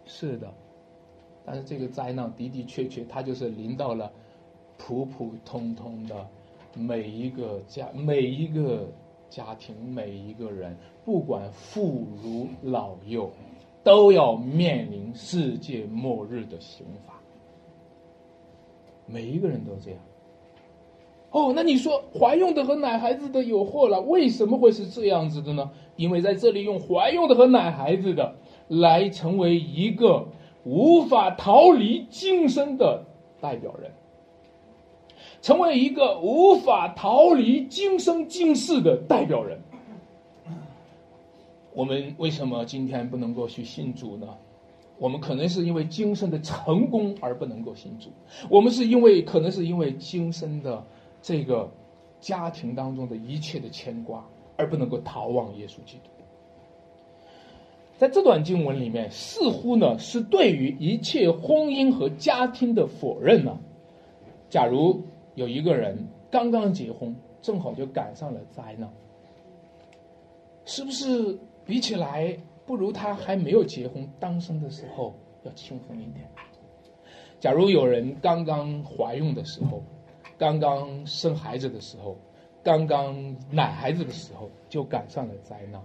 [0.05, 0.47] 是的。
[1.45, 4.11] 但是这个灾难的的确确，它就是临到了
[4.77, 6.25] 普普通通的
[6.73, 8.87] 每一个家、每一个
[9.29, 10.75] 家庭、每一个人，
[11.05, 13.29] 不管妇孺老幼，
[13.83, 17.13] 都要面临世界末日的刑罚。
[19.05, 19.99] 每一个人都这样。
[21.31, 24.01] 哦，那你说怀孕的和奶孩子的有祸了？
[24.01, 25.69] 为什么会是这样子的呢？
[25.95, 28.35] 因为在这里用怀孕的和奶孩子的
[28.67, 30.27] 来成为一个
[30.63, 33.05] 无法逃离今生的
[33.39, 33.91] 代表人，
[35.41, 39.59] 成为一个无法逃离今生今世的代表人。
[41.73, 44.27] 我们为什么今天不能够去信主呢？
[44.97, 48.09] 我们可能是因为今生的成功而不能够信主，
[48.49, 50.83] 我们是因为可能是因为今生的
[51.21, 51.71] 这个
[52.19, 54.25] 家庭当中的一切的牵挂
[54.57, 56.09] 而不能够逃往耶稣基督。
[57.97, 63.57] 在这段经文里面，似乎呢是对于一切婚姻和家庭的否认呢。
[64.49, 65.01] 假如
[65.39, 65.97] 有一个人
[66.29, 68.89] 刚刚结婚，正好就赶上了灾难，
[70.65, 72.37] 是不是比起来？
[72.65, 76.29] 不如他还没有结婚单身的时候要轻松一点。
[77.39, 79.81] 假如有人刚刚怀孕的时候，
[80.37, 82.17] 刚刚生孩子的时候，
[82.61, 83.15] 刚刚
[83.49, 85.81] 奶孩子的时候就赶上了灾难。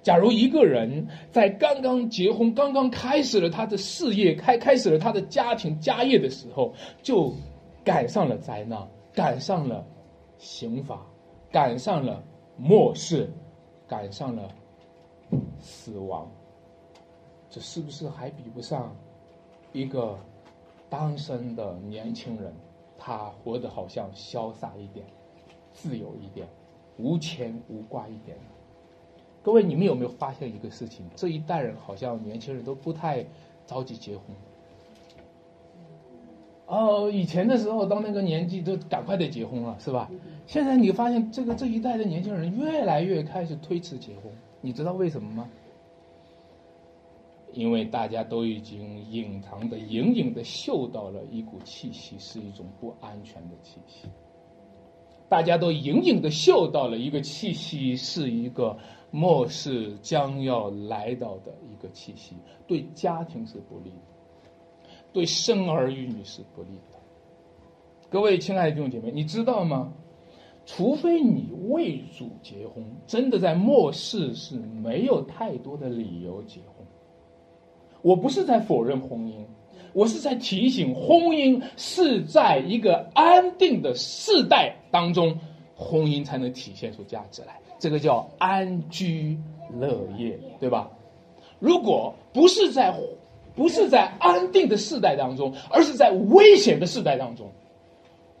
[0.00, 6.72] 假如一个人在刚刚结婚、刚刚开始了他的事业、开开始了他的家庭家业的时候，
[7.02, 7.32] 就
[7.88, 9.82] 赶上了灾难，赶上了
[10.36, 11.06] 刑罚，
[11.50, 12.22] 赶上了
[12.58, 13.30] 末世，
[13.86, 14.46] 赶上了。
[15.58, 16.30] 死亡，
[17.48, 18.94] 这是不是还比不上
[19.72, 20.18] 一个
[20.90, 22.52] 单身的年轻人？
[22.98, 25.06] 他活得好像潇洒一点、
[25.72, 26.46] 自由一点、
[26.98, 28.36] 无牵无挂一点。
[29.42, 31.08] 各位，你们有没有发现一个事情？
[31.16, 33.24] 这一代人好像年轻人都不太
[33.66, 34.26] 着急结婚。
[36.68, 40.10] 哦，以前的时候到那个年纪都赶快得结婚了，是吧？
[40.46, 44.30] 现在你发现这个这一代的年轻人越来越开始推迟结婚。
[44.60, 45.48] 你知道为什么吗？
[47.54, 54.06] 因为大家都已经隐藏的、隐隐的嗅到了一股气息，是一种不安全的气息。
[55.28, 58.76] 大家都隐隐的嗅到了一个气息，是一个
[59.10, 63.96] 末世将要来到的一个气息，对家庭是不利的，
[65.18, 66.98] 对生儿育女是不利的。
[68.08, 69.92] 各位亲爱的弟兄姐妹，你知道吗？
[70.64, 76.86] 除非你为主结婚，真的在末世是没有太多的理由结婚。
[78.00, 79.44] 我不是在否认婚姻，
[79.92, 85.36] 我是在提醒婚姻是在一个安定的世代当中，
[85.74, 87.60] 婚姻才能体现出价值来。
[87.80, 89.36] 这个叫安居
[89.80, 90.88] 乐业，对吧？
[91.58, 92.92] 如果不是在
[93.58, 97.50] 不是在安定的世代当中，而是在危险的世代当中，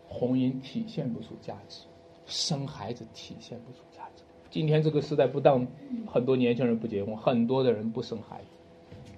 [0.08, 1.80] 婚姻体现不出价值。
[2.26, 4.22] 生孩子体现不出价值。
[4.48, 5.66] 今天这个时代，不但
[6.06, 9.10] 很多年轻人不结婚，很多的人不生孩子，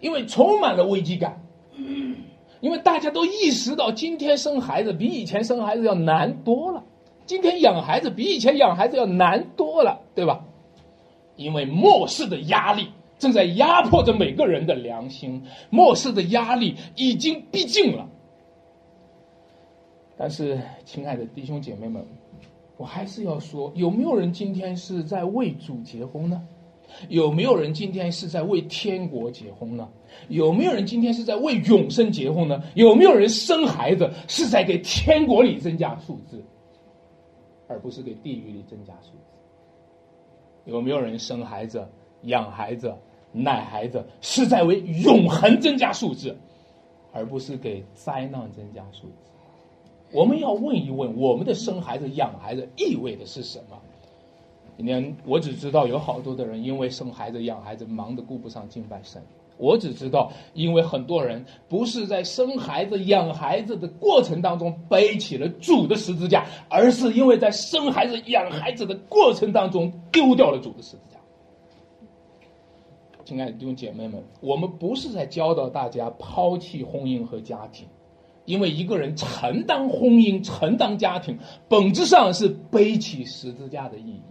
[0.00, 1.42] 因为充满了危机感。
[2.60, 6.82] 因为大家都意识到，今天生孩子比以前生孩子要难多了，
[7.26, 10.42] 今天养孩子比以前养孩子要难多了，对吧？
[11.36, 12.88] 因为末世的压力
[13.22, 18.08] 正在压迫着每个人的良心，末世的压力已经逼近了。
[20.16, 22.04] 但是，亲爱的弟兄姐妹们，
[22.76, 26.42] 我还是要说，有没有人今天是在为主结婚呢？
[27.08, 29.88] 有没有人今天是在为天国结婚呢？
[30.26, 32.60] 有没有人今天是在为永生结婚呢？
[32.74, 36.42] 有没有人生孩子是在给天国里增加数字，
[37.68, 40.72] 而不是给地狱里增加数字？
[40.72, 41.86] 有没有人生孩子、
[42.22, 42.92] 养孩子、
[43.32, 46.36] 奶孩子是在为永恒增加数字，
[47.12, 49.30] 而不是给灾难增加数字？
[50.12, 53.78] 我们要问一问，我们的生孩子、养孩子意味的是什么？
[54.76, 59.22] 今天我只知道有好多的人因为生孩子、养孩子忙得顾不上敬拜神。
[59.58, 71.11] 我只知道，因为很多人不是在生孩子、养孩子的过程当中背起了主的十字架，而是因为在生孩子、养孩子的过程当中丢掉了主的十字架。
[73.32, 77.88] 亲爱的弟兄姐妹们，我们不是在教导大家抛弃婚姻和家庭，
[78.44, 84.22] 因为一个人承担婚姻、承担家庭，本质上是背起十字架的意义。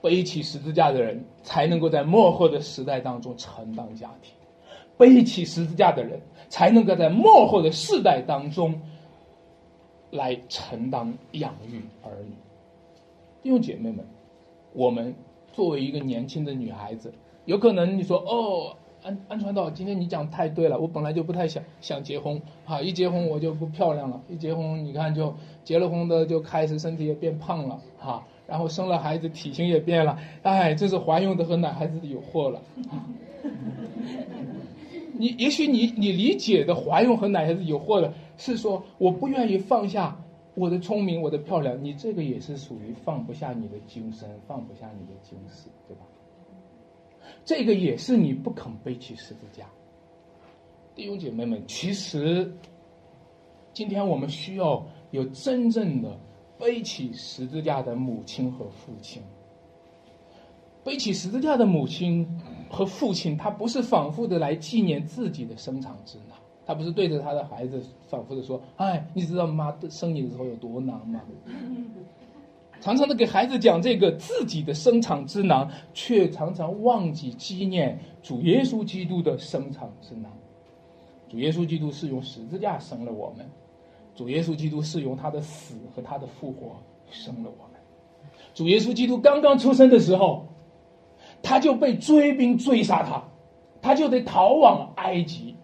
[0.00, 4.32] 背起十字架的人，才能够在幕后的时代当中承担家庭；
[4.96, 8.80] 背起十字架的人，才能够在幕后的世代当中
[10.12, 12.32] 来承担养育儿女。
[13.42, 14.06] 弟兄姐妹们，
[14.72, 15.12] 我们
[15.52, 17.12] 作为一个年轻的女孩子，
[17.48, 25.34] 有可能你说：“哦，安安传道，今天你讲太对了，我本来就不太想想结婚啊，一结婚我就不漂亮了，一结婚你看就
[25.64, 32.60] 结了婚的就开始身体也变胖了哈。”然后生了孩子，体型也变了，哎，这是怀孕的和奶孩子的有祸了。
[35.16, 40.20] 你也许你你理解的怀孕和奶孩子有祸的是说我不愿意放下
[40.54, 46.02] 我的聪明，我的漂亮，你这个也是属于放不下你的精神，放不下你的精神，对吧？
[47.44, 49.66] 这个也是你不肯背起十字架。
[50.94, 52.52] 弟兄姐妹们，其实
[53.72, 56.18] 今天我们需要有真正的。
[56.58, 59.22] 背起十字架的母亲和父亲，
[60.82, 62.26] 背起十字架的母亲
[62.68, 71.20] 和父亲，他不是反复的来纪念自己的生产之难，他不是对着他的孩子反复的说：“哎，你知道妈生你的时候有多难吗？”
[72.80, 80.30] 常常的给孩子讲这个自己的生产之难，却常常忘记纪念主耶稣基督的生产之难。
[81.28, 83.44] 主耶稣基督是用十字架生了我们。
[84.14, 86.76] 主耶稣基督是用他的死和他的复活
[87.10, 87.80] 生了我们。
[88.54, 90.46] 主耶稣基督刚刚出生的时候，
[91.42, 93.22] 他就被追兵追杀他，
[93.82, 95.54] 他就得逃往埃及。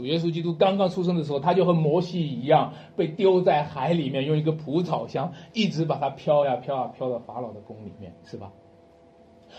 [0.00, 8.50] 主耶稣基督刚刚出生的时候，他就和摩西一样被丢在海里面，用一个蒲草箱一直把他飘呀飘呀飘到法老的宫里面，是吧？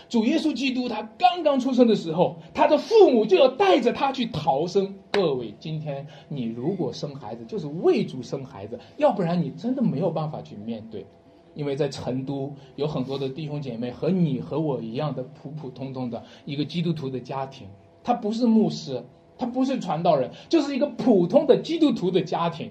[0.08, 4.96] 主耶稣基督他刚刚出生的时候，他的父母就要带着他去逃生。
[5.12, 11.06] 各位，今天你如果生孩子，就是为主生孩子，要不然你真的没有办法去面对。
[11.54, 17.68] 因为在成都有很多的弟兄姐妹和你和我一样的普普通通的一个基督徒的家庭，
[18.02, 19.04] 他不是牧师，
[19.42, 22.70] 他不是传道人，就是一个普通的基督徒的家庭，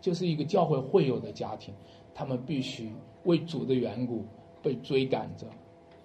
[0.00, 1.72] 就是一个教会会友的家庭，
[2.12, 2.90] 他们必须
[3.22, 4.24] 为主的缘故
[4.60, 5.46] 被追赶着。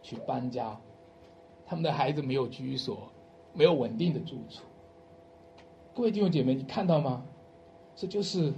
[0.04, 0.80] 去搬家，
[1.66, 3.12] 他们的孩子没有居所，
[3.54, 4.62] 没有稳定的住处。
[5.96, 7.26] 各位弟兄姐妹，你看到吗？
[7.96, 8.54] 这就是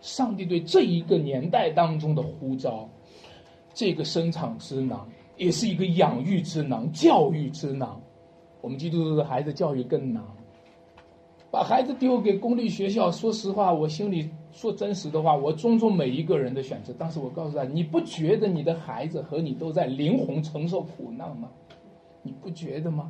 [0.00, 2.88] 上帝对这一个年代当中的呼召。
[3.74, 5.06] 这个生产之囊，
[5.36, 8.00] 也是一个养育之囊、教育之囊。
[8.62, 10.24] 我们基督徒的孩子教育更难，
[11.54, 13.12] 把孩子丢给公立学校。
[13.12, 14.28] 说实话，我心里。
[14.50, 21.48] 说真实的话，我尊重每一个人的选择，但是我告诉他，你不觉得你的孩子和你都在灵魂承受苦难吗？
[22.22, 23.08] 你不觉得吗？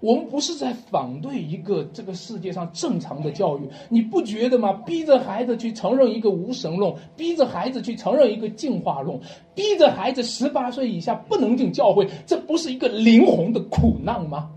[0.00, 4.72] 我们不是在反对一个这个世界上正常的教育，你不觉得吗？
[4.72, 9.20] 逼着孩子去承认一个无神论，逼着孩子去承认一个进化论，
[9.54, 14.50] 逼着孩子十八岁以下不能进教会，这不是一个灵魂的苦难吗？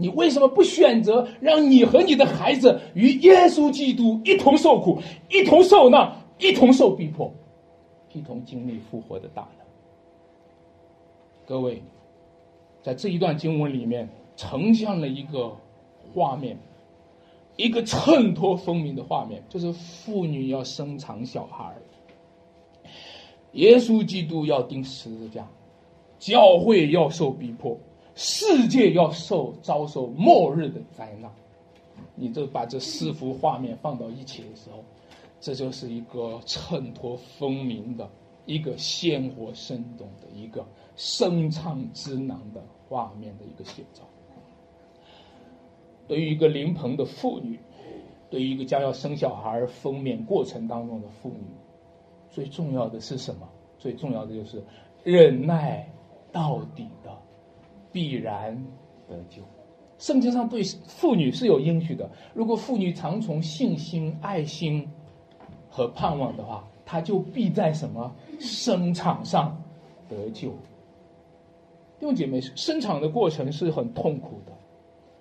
[0.00, 7.32] 你为什么不选择让你和你的孩子与耶稣基督一同受苦，一同受难，一同受逼迫，
[8.12, 9.66] 一同经历复活的大能？
[11.44, 11.82] 各位，
[12.80, 15.52] 在这一段经文里面呈现了一个
[16.14, 16.56] 画面，
[17.56, 21.74] 一个衬托分明的画面，就是妇女要生产小孩
[23.52, 25.48] 耶稣基督要钉十字架，
[26.20, 27.76] 教会要受逼迫。
[28.20, 31.30] 世界要受遭受末日的灾难，
[32.16, 34.82] 你就把这四幅画面放到一起的时候，
[35.38, 38.10] 这就是一个衬托分明的、
[38.44, 40.66] 一个鲜活生动的一个
[40.96, 44.02] 生唱之难的画面的一个写照。
[46.08, 47.56] 对于一个临盆的妇女，
[48.30, 51.46] 对于一个将要生小孩分娩过程当中的妇女，
[52.30, 53.48] 最重要的是什么？
[53.78, 54.60] 最重要的就是
[55.04, 55.88] 忍耐
[56.32, 57.16] 到底的。
[57.92, 58.56] 必然
[59.08, 59.42] 得救。
[59.98, 62.08] 圣经上对妇女是有应许的。
[62.32, 64.88] 如果妇女常从信心、爱心
[65.68, 69.60] 和盼望的话，她就必在什么生产上
[70.08, 70.50] 得救。
[71.98, 74.52] 弟兄姐妹，生产的过程是很痛苦的。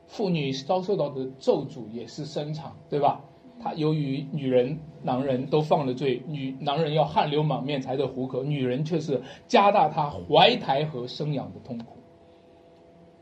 [0.06, 3.20] 妇女遭受到的咒诅也是生产，对吧？
[3.60, 11.97] 她由于女人、男人都犯了罪，女男人要汗流满面才得糊口，女人却是加大她怀胎和生养的痛苦。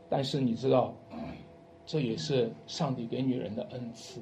[0.08, 0.94] 但是你知道，
[1.84, 4.20] 这也是上帝给女人的恩赐。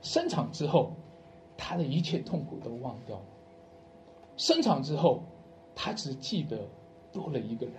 [0.00, 0.92] 生产之后，
[1.56, 3.24] 她的一切痛苦都忘掉了。
[4.36, 5.22] 生产之后，
[5.74, 6.58] 她只记得
[7.12, 7.74] 多了一个人。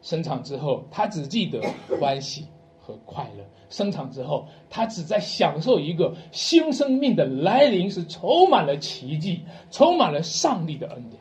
[0.00, 1.60] 生产之后，她只记得
[2.00, 2.46] 欢喜
[2.78, 3.44] 和快乐。
[3.68, 11.20] 生产之后，她只在享受一个新生命的来临，是充满了奇迹，充满了上帝的恩典。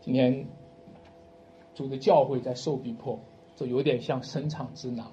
[0.00, 0.46] 今天，
[1.74, 3.18] 主的教会在受逼迫，
[3.58, 5.10] 就有点像生产之囊。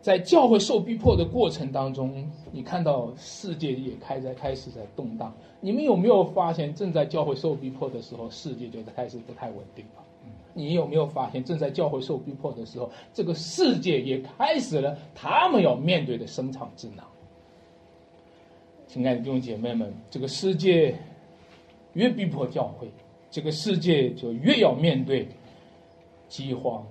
[0.00, 5.34] 在教会受逼迫的过程当中，你看到世界也开在开始在动荡。
[5.60, 10.04] 你们有没有发现，正在教会受逼迫的时候，世界就开始不太稳定了？
[10.54, 17.04] 你有没有发现，正在教会受逼迫的时候，这个世界也开始了他们要面对的生产之囊？
[18.86, 20.96] 亲爱的弟兄姐妹们，这个世界
[21.92, 22.88] 越逼迫教会，
[23.30, 25.28] 这个世界就越要面对
[26.28, 26.86] 饥荒、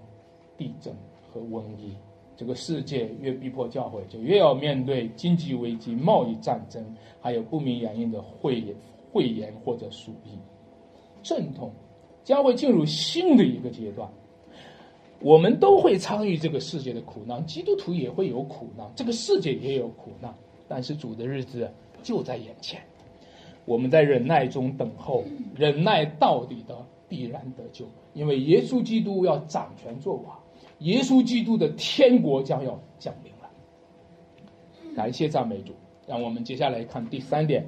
[0.57, 0.93] 地震
[1.31, 1.95] 和瘟疫。
[2.35, 6.83] 这个世界越逼迫教会，就越要面对经济危机、贸易战争，
[7.19, 8.75] 还有不明原因的肺炎、
[9.11, 10.37] 肺炎或者鼠疫。
[11.23, 11.71] 阵痛
[12.23, 14.07] 将会进入新的一个阶段。
[15.19, 20.31] 我们都会参与这个世界的苦难，基督徒也会有苦难，这个世界也有苦难。
[20.67, 21.67] 但是主的日子
[22.03, 22.79] 就在眼前，
[23.65, 25.23] 我们在忍耐中等候，
[25.55, 30.37] 忍耐到底的必然得救，因为耶稣基督要掌权作王。
[30.79, 33.49] 耶稣基督的天国将要降临了，
[34.95, 35.73] 感谢赞美主。
[36.05, 37.67] 让我们接下来看第三点，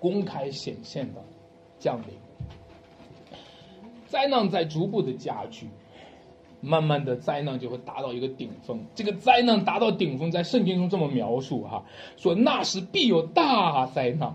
[0.00, 1.22] 公开显现的
[1.78, 2.08] 降临。
[4.06, 5.68] 灾难在逐步的加剧，
[6.60, 8.84] 慢慢的灾难就会达到一个顶峰。
[8.94, 11.84] 这个灾难达到顶峰，在圣经中这么描述哈，
[12.16, 14.34] 说那时必有大灾难。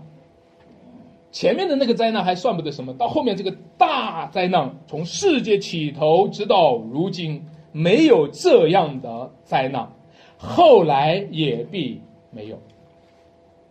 [1.32, 9.88] 前面的那个灾难还算不得什么，到后面这个大灾难，从世界起头直到如今，没有这样的灾难，
[10.36, 12.00] 后来也必
[12.30, 12.58] 没有，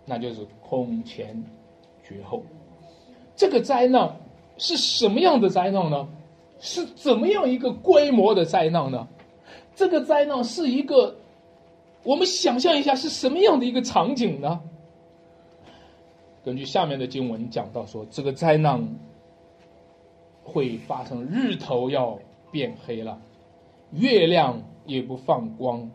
[0.05, 1.43] 那就是空前
[2.03, 2.41] 绝后。
[3.35, 4.15] 这个灾难
[4.57, 6.07] 是什么样的灾难呢？
[6.59, 9.07] 是怎么样一个规模的灾难呢？
[9.75, 11.15] 这个灾难是一个，
[12.03, 14.59] 我们想象一下是什么样的一个场景呢？
[16.49, 18.83] 根据下面的经文讲到说，这个灾难
[20.43, 22.17] 会发生，日头要
[22.51, 23.21] 变黑了，
[23.91, 25.87] 月亮也不放光，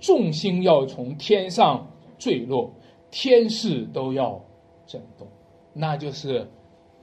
[0.00, 1.86] 众星要从天上
[2.16, 2.72] 坠落，
[3.10, 4.42] 天势都要
[4.86, 5.28] 震动，
[5.74, 6.48] 那就是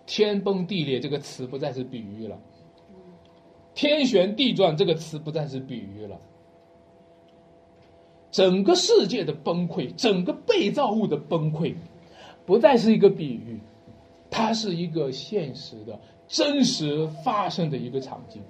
[0.07, 2.35] 天崩地裂这个词不再是比喻了，
[3.75, 6.19] 天旋地转这个词不再是比喻了，
[8.31, 11.75] 整个世界的崩溃，整个被造物的崩溃。
[12.45, 13.59] 不再是一个比喻，
[14.29, 18.41] 它是一个现实的、真实发生的一个场景。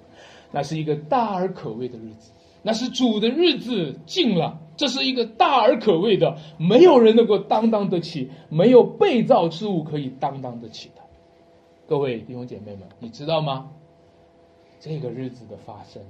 [0.52, 2.30] 那是一个大而可畏的日子，
[2.62, 4.60] 那是主的日子近了。
[4.76, 11.02] 这是一个大而可畏的，没有人能够担当得起，没有被造之物可以担当得起的。
[11.88, 13.70] 各位弟兄姐妹们，你知道吗？
[14.78, 16.02] 这个日子的发生，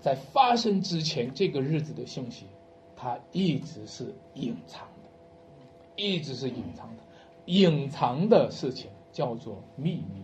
[0.00, 2.46] 在发生之前，这个日子的信息，
[2.96, 4.88] 它一直是隐藏。
[5.96, 7.02] 一直是隐藏的，
[7.46, 10.22] 隐藏的事情叫做秘密，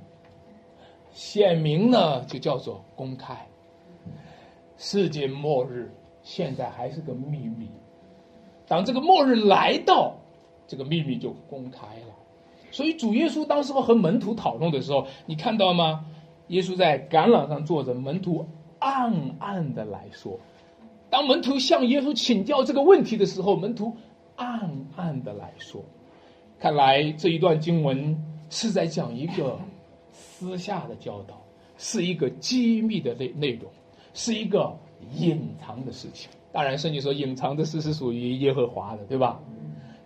[1.11, 3.35] 显明呢就叫做公开。
[4.77, 5.91] 世界末日
[6.23, 7.71] 现在还是个秘密，
[8.67, 10.15] 当这个末日来到，
[10.67, 12.15] 这个秘密就公开了。
[12.71, 16.05] 所以主耶稣当时和门徒讨论的时候，你看到吗？
[16.49, 18.47] 耶稣在橄榄上坐着，门徒
[18.79, 20.39] 暗暗的来说，
[21.09, 23.97] 当门徒向耶稣请教这个问题的时候，门徒。
[24.43, 25.81] 暗暗的来说，
[26.59, 28.17] 看来这一段经文
[28.51, 29.57] 是在讲一个
[30.11, 31.41] 私下的教导，
[31.79, 33.71] 是一个机密的内内容，
[34.15, 34.77] 是一个
[35.17, 36.29] 隐藏的事情。
[36.51, 39.41] 当然，圣经说隐藏的事是属于耶和华的，对吧？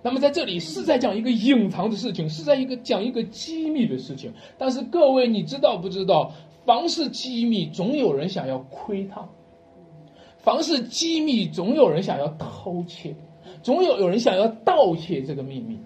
[0.02, 4.30] 那么在这里是在讲一个隐藏的事情，是在一个讲一个机密的事情。
[4.58, 6.30] 但是各位，你知道不知道？
[6.66, 9.24] 凡是机密，总有人想要窥探；
[10.38, 13.14] 凡是机密，总有人想要偷窃。
[13.62, 15.78] 总有有人想要盗窃这个秘密，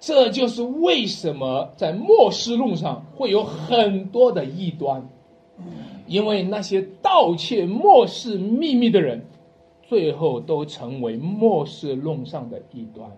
[0.00, 5.08] 这就是为什么在末世论上会有很多的异端，
[6.06, 9.24] 因为那些盗窃末世秘密的人，
[9.82, 13.10] 最后都成为末世论上的异端。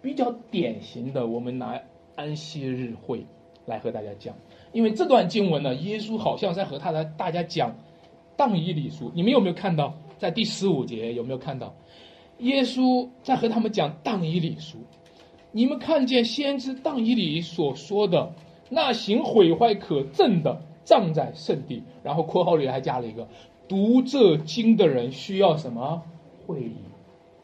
[0.00, 1.80] 比较典型的，我们拿
[2.14, 3.26] 安息日会
[3.66, 4.34] 来和大家讲，
[4.72, 7.74] 因为这段经文呢，耶稣好像在和他的大家讲
[8.36, 9.94] 当以理书，你们有没有看到？
[10.18, 11.72] 在第十五节有没有看到？
[12.38, 14.78] 耶稣在和他们讲但以理书，
[15.52, 18.32] 你们看见先知但以理所说的
[18.68, 23.26] 那行毁坏可憎的，葬在圣地，然后括号里还加了一个
[23.66, 26.02] 读这经的人需要什么
[26.46, 26.76] 会议？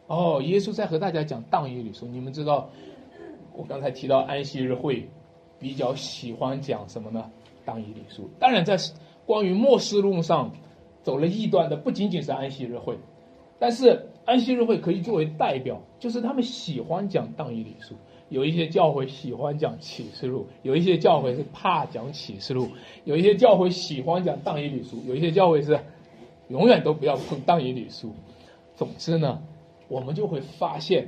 [0.06, 2.06] 哦，耶稣在和大家讲当以理书。
[2.06, 2.70] 你们知道，
[3.54, 5.08] 我刚才提到安息日会
[5.58, 7.30] 比较喜欢讲什么呢？
[7.64, 8.28] 当以理书。
[8.38, 8.76] 当然，在
[9.24, 10.52] 关于末世论上
[11.02, 12.98] 走了异端的不仅仅是安息日会，
[13.58, 17.94] 但是安息日会可以作为代表，就是他们喜欢讲当以理书。
[18.30, 22.68] 有一些教会喜欢讲启示录，有一些教会是怕讲启示录，
[23.04, 25.78] 有一些教会喜欢讲当以理书，有一些教会是
[26.48, 28.12] 永远都不要碰当以理书。
[28.74, 29.40] 总之呢，
[29.88, 31.06] 我们就会发现，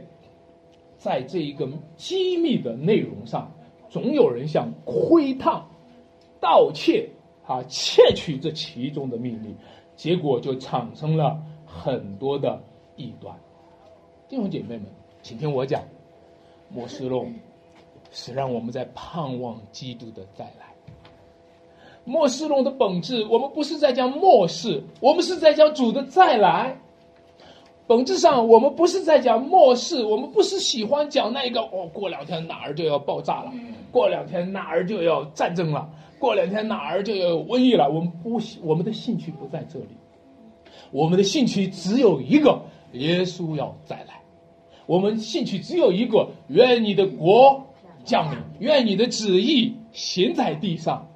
[0.99, 3.51] 在这一个机密的内容上，
[3.89, 5.65] 总有人想窥探、
[6.39, 7.09] 盗窃
[7.47, 9.55] 啊，窃取这其中的秘密，
[9.97, 11.43] 结果就产生了
[11.83, 12.59] 很多的
[12.97, 13.35] 异端。
[14.29, 14.87] 弟兄姐妹们，
[15.23, 15.83] 请听我讲。
[16.69, 17.33] 末世论
[18.11, 20.67] 是让我们在盼望基督的再来。
[22.05, 26.77] 末世论的本质，我们不是在讲末世，我们是在讲主的再来。
[27.87, 33.53] 本质上，我们不是在讲末世，我们不是喜欢讲那一个哦，过两天哪儿就要爆炸了，
[33.93, 37.89] 过两天哪儿就要战争了，过两天哪儿就要有瘟疫了。
[37.89, 39.97] 我们不，我们的兴趣不在这里，
[40.93, 42.63] 我们的兴趣只有一个：
[42.93, 44.23] 耶稣要再来。
[44.87, 47.67] 我们兴趣只有一个：愿你的国
[48.05, 51.09] 降临，愿你的旨意行在地上，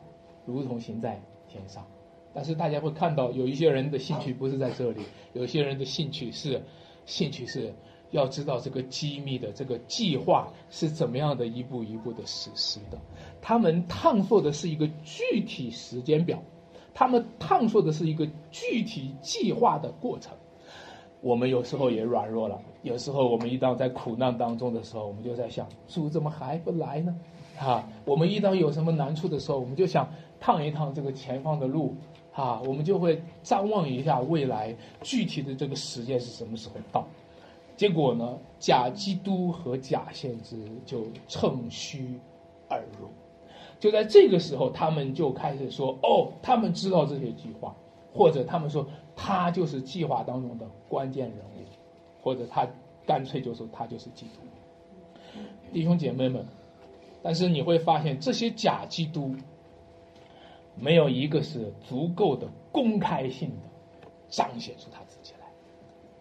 [0.44, 1.86] 如同行在天上。
[2.32, 5.02] 但是大家会看到，有一些人的兴趣不是在这里，
[5.32, 6.62] 有些人的兴趣是，
[7.06, 7.74] 兴趣是
[8.10, 12.98] 要知道这个机密的这个计划是怎么样的一步一步的实施的。
[13.40, 16.40] 他们探索的是一个具体时间表，
[16.94, 20.36] 他们探索的是一个具体计划的过程。
[21.20, 27.14] 我们有时候也软弱了，有时候我们一到在苦难当中的时候，我们就在想，主怎么还不来呢？
[27.58, 30.08] 啊，我们一到有什么难处的时候，我们就想
[30.40, 31.94] 趟一趟这个前方的路，
[32.32, 37.06] 啊，我们就会张望一下未来具体的这个时间是什么时候到。
[37.76, 42.18] 结果呢，假基督和假先知就趁虚
[42.70, 43.08] 而入，
[43.80, 47.74] 就在这个时候，他们就开始说，哦，他们知道这些计划，
[48.14, 48.86] 或者他们说。
[49.22, 51.60] 他就是计划当中的关键人物，
[52.22, 52.66] 或者他
[53.04, 54.40] 干脆就说他就是基督。
[55.74, 56.42] 弟兄姐妹们，
[57.22, 59.36] 但是你会发现这些假基督
[60.74, 65.46] 没有一个是足够的公开性的彰显出他自己来，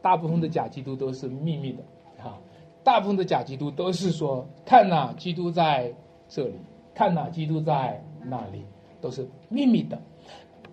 [0.01, 1.81] 大部分的假基督都是秘密的
[2.21, 2.37] 啊，
[2.83, 5.93] 大部分的假基督都是说看呐，基督在
[6.27, 6.55] 这里，
[6.99, 8.65] 看呐，基督在那里，
[8.99, 10.01] 都是秘密的。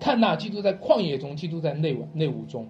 [0.01, 2.69] 看那基督在旷野中，基督在内内务中，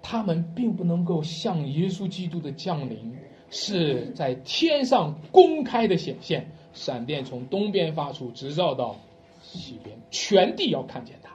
[0.00, 3.12] 他们并不能够像耶稣基督的降临
[3.50, 8.94] 是在天上公开的显现，闪电从东边发出，直照到
[9.40, 11.32] 西边，全地要看见他。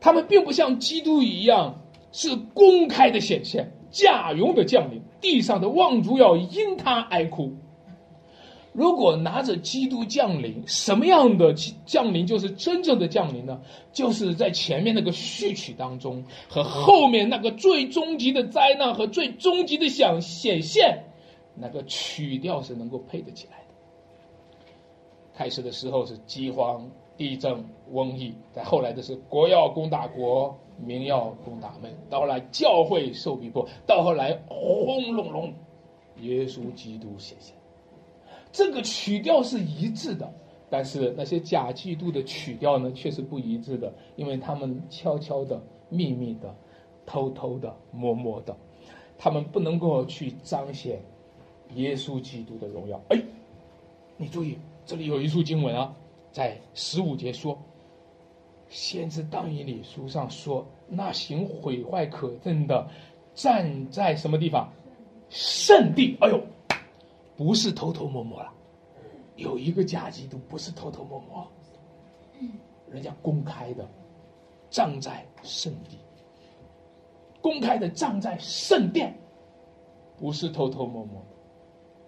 [0.00, 7.54] 他们并不像基督一样是公开的显现，驾云的降临，地上的望族要因他哀哭。
[8.76, 11.54] 如果拿着基督降临，什么样的
[11.86, 13.62] 降临就是真正的降临呢？
[13.90, 21.04] 就是在前面那个序曲当中和后面那个最终极的灾难和最终极的想显现，
[21.54, 23.64] 那个曲调是能够配得起来的。
[25.34, 35.54] 开始的时候是饥荒、地震、瘟疫，在后来的是国要攻打国，民要攻打民，到后来教会受逼迫，到后来轰隆隆，
[36.20, 37.55] 耶稣基督显现。
[38.56, 40.32] 这个曲调是一致的，
[40.70, 46.56] 但是那些假基督的曲调呢，却是不一致的，因为他们悄悄的、秘密的、
[47.04, 48.56] 偷偷的、默默的，
[49.18, 51.02] 他们不能够去彰显
[51.74, 52.98] 耶稣基督的荣耀。
[53.10, 53.22] 哎，
[54.16, 55.94] 你注意，这里有一处经文啊，
[56.32, 57.58] 在十五节说，
[58.70, 62.88] 先知当以理书上说，那行毁坏可憎的，
[63.34, 64.72] 站在什么地方？
[65.28, 66.16] 圣地。
[66.22, 66.40] 哎呦！
[67.36, 68.50] 不是偷偷摸摸了，
[69.36, 71.46] 有一个假基督不是偷偷摸摸，
[72.90, 73.86] 人家公开的
[74.70, 75.98] 葬在圣地，
[77.42, 79.14] 公开的葬在圣殿，
[80.18, 81.22] 不是偷偷摸摸。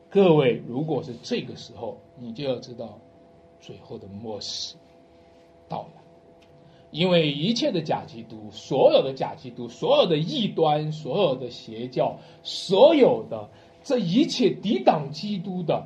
[0.08, 2.98] 各位，如果是这个时候，你就要知道，
[3.60, 4.76] 最后的末世
[5.68, 6.02] 到了，
[6.90, 13.50] 因为一切的假基督，所有的假基督，所有的异端，所有的邪教，所有的。
[13.88, 15.82] 这一切抵挡基督的，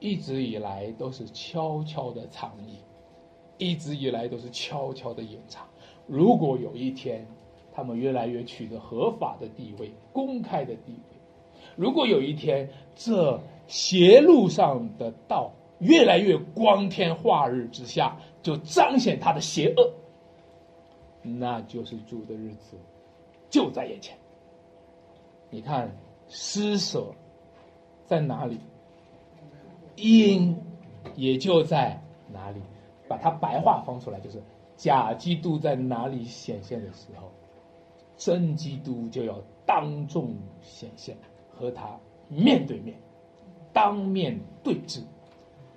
[0.00, 2.78] 一直以来都是悄悄的藏匿，
[3.56, 5.64] 一直以来都是悄悄的隐藏。
[6.08, 7.24] 如果有一天，
[7.72, 11.16] 他们越来越取得合法的地位、公开的地位；
[11.76, 19.94] 如果有一天，这邪路上的道越来越光天化日之下，就彰显他的邪恶。
[21.22, 22.76] 那就是主的日子
[23.48, 24.18] 就在眼前。
[25.48, 25.96] 你看
[26.28, 27.12] 施舍
[28.04, 28.58] 在哪里，
[29.96, 30.56] 因
[31.14, 32.00] 也就在
[32.32, 32.60] 哪里。
[33.08, 34.42] 把它白话放出来，就是
[34.76, 37.30] 假基督在哪里显现的时候，
[38.16, 41.16] 真基督就要当众显现，
[41.48, 41.96] 和他
[42.28, 42.98] 面对面，
[43.72, 45.00] 当面对质，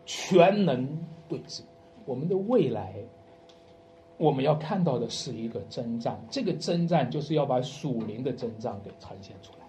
[0.07, 0.89] 全能
[1.27, 1.61] 对质。
[2.05, 2.95] 我们的未来，
[4.17, 9.67] 我们要看到的是一个征战，这个征战就是要把属灵的征战给呈现出来。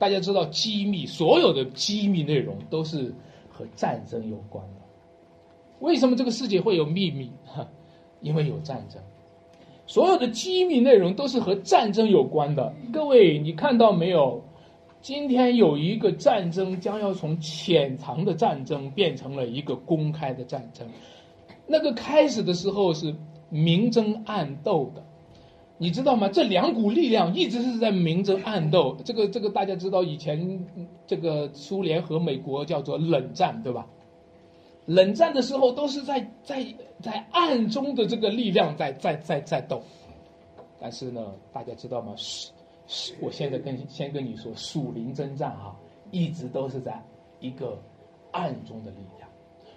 [0.00, 3.14] 大家知道，机密所有的机密内容都是
[3.50, 4.80] 和战争有关的。
[5.80, 7.30] 为什么这个世界会有秘密？
[7.44, 7.68] 哈，
[8.22, 9.00] 因为有战争。
[9.86, 12.72] 所有的机密内容都是和战争有关的。
[12.90, 14.42] 各位，你看到没有？
[15.02, 20.86] 今天有一个战争将要从潜藏的战争变成了一个公开的战争。
[21.66, 23.14] 那个开始的时候是
[23.50, 25.02] 明争暗斗的，
[25.82, 26.28] 你知道吗？
[26.28, 28.94] 这两股力量一直是在明争暗斗。
[29.02, 30.66] 这个这个大家知道，以前
[31.06, 33.86] 这个苏联和美国叫做冷战，对吧？
[34.84, 36.62] 冷战的时候都是在在
[37.00, 39.80] 在暗中的这个力量在在在在斗，
[40.78, 42.12] 但是呢，大家知道吗？
[42.14, 42.50] 是
[42.86, 45.74] 是，我现在跟先跟你说，属灵征战哈，
[46.10, 47.02] 一直都是在
[47.40, 47.80] 一个
[48.32, 49.26] 暗中的力量。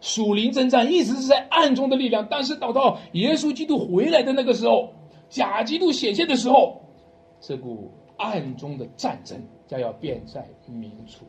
[0.01, 4.89] 属灵征战一直是在暗中的力量，但是等到耶稣基督回来的那个时候，
[5.33, 6.79] 假基督显现的时候，
[7.41, 11.25] 这股暗中的战争将要变在明处，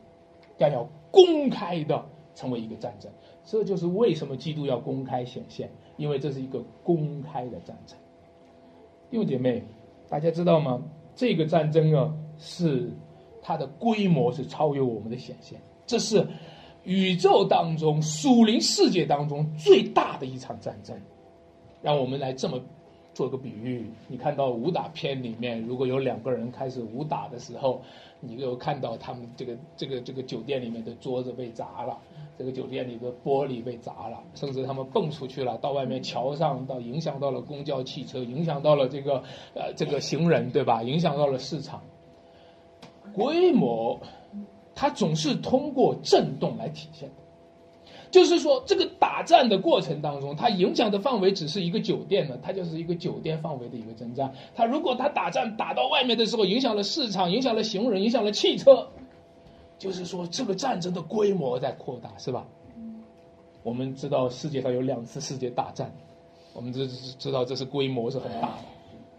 [0.59, 3.11] 将要公开的成为一个战争。
[3.47, 7.99] 这就是为什么基督要公开显现，因为这是一个公开的战争。
[9.11, 9.65] 弟兄姐妹，
[10.07, 10.83] 大家知道吗？
[11.15, 12.91] 这个战争啊，是
[13.41, 16.27] 它的规模是超越我们的显现，这是
[16.83, 20.95] 宇宙当中、属灵世界当中最大的一场战争。
[21.81, 22.61] 让我们来这么。
[23.15, 27.81] 做个比喻，你看到武打片里面，如果有两个人开始武打的时候，
[28.21, 31.97] 你就看到他们这个这个这个酒店里面的桌子被砸了，
[32.37, 39.23] 这个酒店里的玻璃被砸了，甚至他们蹦出去了，到外面桥上，到影响到了公交汽车，影响到了这个
[39.55, 40.83] 呃这个行人，对吧？
[40.83, 41.81] 影响到了市场。
[43.15, 44.01] 规模，
[44.75, 47.15] 它总是通过震动来体现的。
[48.15, 54.33] 就是说，这个打战的过程当中，它影响的范围只是一个酒店呢，它就是一个酒店范围的一个征战。
[54.55, 58.87] 它如果它打战打到外面的时候，影响了市场，影响了行人，影响了汽车，
[59.79, 62.47] 就是说这个战争的规模在扩大，是吧？
[63.65, 65.93] 我们知道世界上有两次世界大战，
[66.53, 66.87] 我们知
[67.19, 68.74] 知道这是规模是很大的。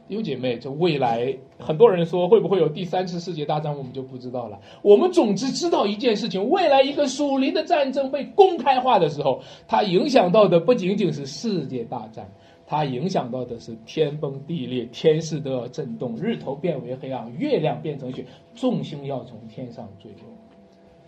[0.08, 4.60] 弟兄姐妹，这未来很多人说会不会有第三次世界大战，我们就不知道了。
[4.84, 12.30] 我们总之知道一件事情：未来一个属灵的战争被公开化的时候，它影响到的不仅仅是世界大战，
[12.68, 20.30] 它影响到的是天崩地裂，天势都要震动，日头变为黑暗，月亮变成雪，众星要从天上坠落。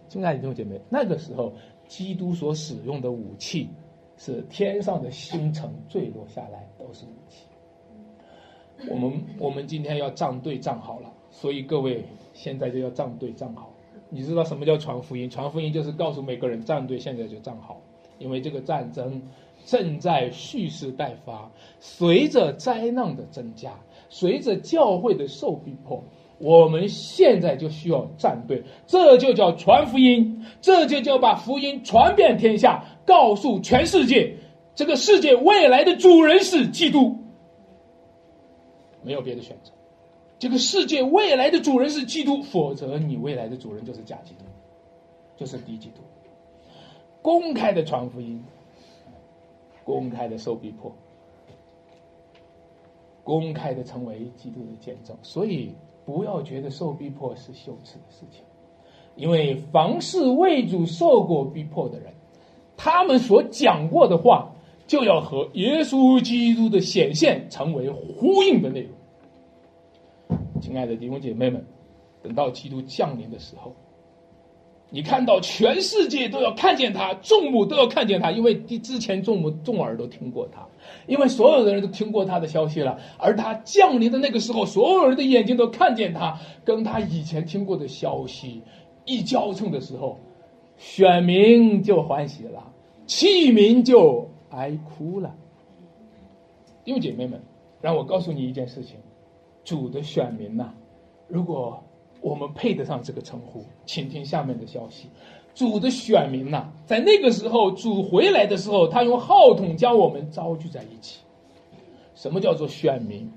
[0.08, 1.54] 亲爱的弟兄姐妹，那个时候，
[1.86, 3.70] 基督所使用的武器，
[4.18, 7.46] 是天上的星辰坠落下来，都是武器。
[8.90, 12.04] 我们我们今天要站队站好了，所以各位
[12.34, 13.74] 现在就要站队站好。
[14.10, 15.30] 你知道什么叫传福音？
[15.30, 17.82] 传福音就是告诉每个人站队，现在就站好，
[18.20, 19.22] 因为这个战争
[19.66, 21.52] 正在蓄势待发。
[21.80, 23.74] 随着灾难的增加，
[24.10, 26.02] 随着教会的受逼迫，
[26.38, 28.64] 我们现在就需要站队。
[28.86, 34.34] 这就叫传福音，这就叫把福音传遍天下，告诉全世界，
[34.74, 37.17] 这个世界未来的主人是基督。
[39.08, 39.72] 没有别的选择，
[40.38, 44.44] 这个世界未来的主人是基督，否则你未来的主人就是假基督，
[45.38, 46.02] 就是敌基督。
[47.22, 48.44] 公开的传福音，
[49.86, 50.94] 公开的受逼迫，
[53.24, 55.16] 公开的成为基督的见证。
[55.22, 55.72] 所以
[56.06, 58.44] 不要觉得受逼迫是羞耻的事情，
[59.16, 62.14] 因为凡是为主受过逼迫的人，
[62.76, 64.52] 他们所讲过的话。
[64.88, 68.92] 就要和耶稣基督的显现成为呼应的内容。
[70.68, 71.66] 亲爱的弟兄姐妹们，
[72.22, 73.74] 等到基督降临的时候，
[74.90, 80.68] 你看到全世界都要看见他，众目都要看见他，因为之前众目众耳都听过他，
[81.08, 83.00] 因为所有的人都听过他的消息了。
[83.18, 88.62] 而他降临的那个时候，所有人的眼睛都看见他，跟他以前听过的消息
[89.06, 90.20] 一交称的时候，
[90.76, 92.74] 选民就欢喜了，
[93.06, 94.30] 器民就。
[94.50, 95.36] 哀哭了，
[96.86, 97.42] 弟兄姐妹们，
[97.82, 98.96] 让我告诉你一件事情：
[99.68, 100.74] 主的选民呐，
[101.28, 101.84] 如果
[102.22, 105.10] 我们配得上这个称呼，请听下面的消息：
[105.54, 111.20] 主的选民呐，在那个时候，主回来的时候，他用号筒将我们招聚在一起。
[112.16, 113.30] 什么叫做选民？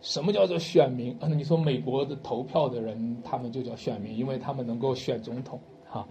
[0.00, 1.16] 什么叫做选民？
[1.20, 5.60] 啊，你说美国的投票的人，他们就叫选民，因为他们能够选总统。
[5.88, 6.04] 哈，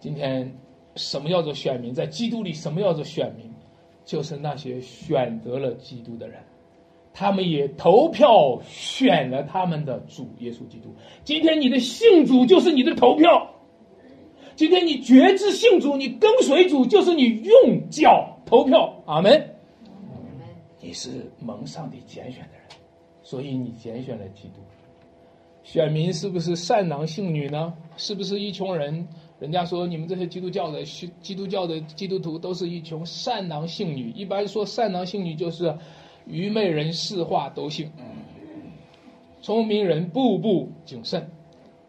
[0.00, 0.50] 今天
[0.96, 1.92] 什么叫做选民？
[1.92, 3.52] 在基督里，什么叫做选民？
[4.06, 6.40] 就是那些选择了基督的人，
[7.18, 10.94] 他们也投票选了他们的主耶稣基督。
[11.24, 13.50] 今天你的信主就是你的投票，
[14.54, 19.02] 今天你觉知信主，你跟随主就是你用脚投票。
[19.04, 19.50] 阿门。
[20.80, 22.62] 你是蒙上帝拣选的人。
[23.20, 24.60] 所以你拣选了基督，
[25.64, 27.74] 选民是不是善男信女呢？
[27.96, 29.08] 是不是一穷人？
[29.40, 30.84] 人家说你们这些基督教的
[31.20, 34.12] 基督教的基督徒都是一群善男信女。
[34.12, 35.76] 一般说善男信女就是
[36.28, 37.90] 愚昧人世话都信，
[39.40, 41.30] 聪明人步步谨慎。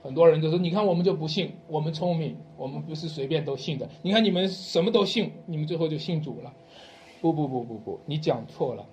[0.01, 3.87] 很多人都说，你看我们就不信，我们聪明，我们不是随便都信的。
[4.01, 6.53] 你看你们什么都信，你们最后就信主了。
[7.21, 8.85] 不不不不不，你讲错了，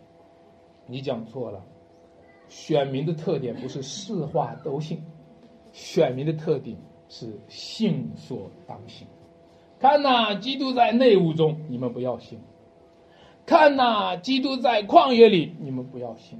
[0.86, 1.64] 你讲错了。
[2.49, 5.01] 选民的特点不是四话都信，
[5.72, 6.76] 选民的特点
[7.09, 9.07] 是信所当信。
[9.78, 12.36] 看呐，基督在内务中，你们不要信；
[13.47, 16.38] 看呐，基督在旷野里，你们不要信；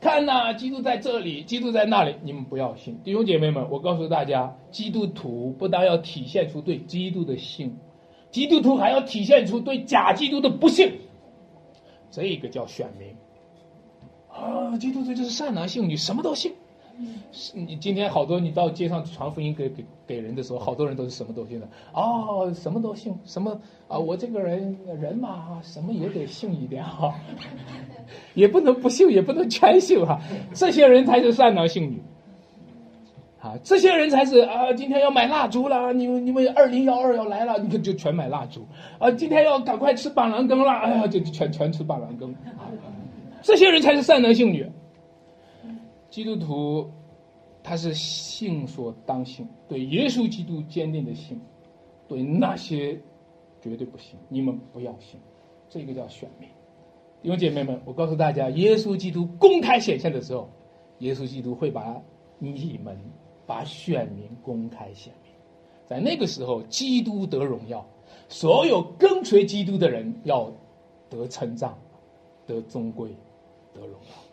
[0.00, 2.98] 看呐，基督在这里，基督在那里，你们不要信。
[3.04, 7.76] 弟兄姐妹们，我告诉大家，基督徒不但要体现出对基督的信，
[8.32, 10.92] 基督徒还要体现出对假基督的不信。
[12.10, 13.14] 这个叫选民。
[14.28, 16.52] 啊，基督徒就是善男信女，什么都信。
[17.54, 21.68] 你今天好多你到街上传福音给给给人的时候，好多人都是什么都信的。
[21.92, 23.98] 哦，什么都信，什么啊？
[23.98, 27.14] 我这个人人嘛，什么也得信一点哈，
[28.34, 30.20] 也不能不信，也不能全信哈。
[30.52, 32.02] 这些人才是善男信女。
[33.40, 34.72] 啊，这些人才是啊！
[34.72, 38.64] 今天要买蜡烛了，你们你们二零幺二要来了，你看就全买蜡烛。
[39.00, 42.32] 啊，今天要赶快吃板蓝根了，哎呀，就全全吃板蓝根。
[43.42, 44.64] 这些人才是善男信女。
[46.12, 46.90] 基督徒，
[47.62, 51.40] 他是信所当信，对耶稣基督坚定的信，
[52.06, 53.00] 对那些
[53.62, 55.18] 绝对不信，你们不要信。
[55.70, 56.46] 这个叫选民。
[57.22, 60.50] 弟兄姐妹们，我告诉大家，耶稣基督公开显现的时候，
[60.98, 61.98] 耶稣基督会把
[62.38, 62.94] 你们、
[63.46, 65.32] 把选民公开显明。
[65.88, 67.86] 在那个时候，基督得荣耀，
[68.28, 70.52] 所有跟随基督的人要
[71.08, 71.74] 得称赞，
[72.46, 73.16] 得尊贵。
[73.72, 74.31] 得荣耀，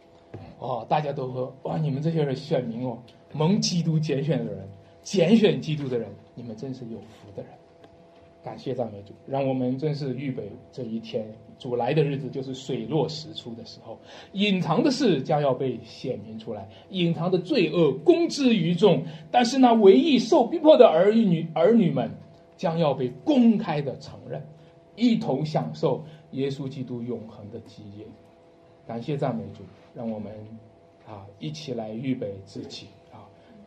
[0.60, 2.98] 哦，大家都说哇，你们这些人选民哦，
[3.34, 4.68] 蒙基督拣选的人，
[5.02, 7.52] 拣选基督的人，你们真是有福的人。
[8.42, 11.26] 感谢赞美主，让我们真是预备这一天，
[11.58, 14.00] 主来的日子就是水落石出的时候，
[14.32, 22.10] 隐藏的事将要被显明出来，隐藏的罪恶公之于众，但是那唯一受逼迫的儿女儿女们
[22.56, 24.42] 将要被公开的承认，
[24.96, 26.02] 一同享受
[26.32, 28.06] 耶稣基督永恒的基业。
[28.90, 29.62] 感谢赞美主，
[29.94, 30.34] 让我们
[31.08, 33.22] 啊一起来预备自己啊。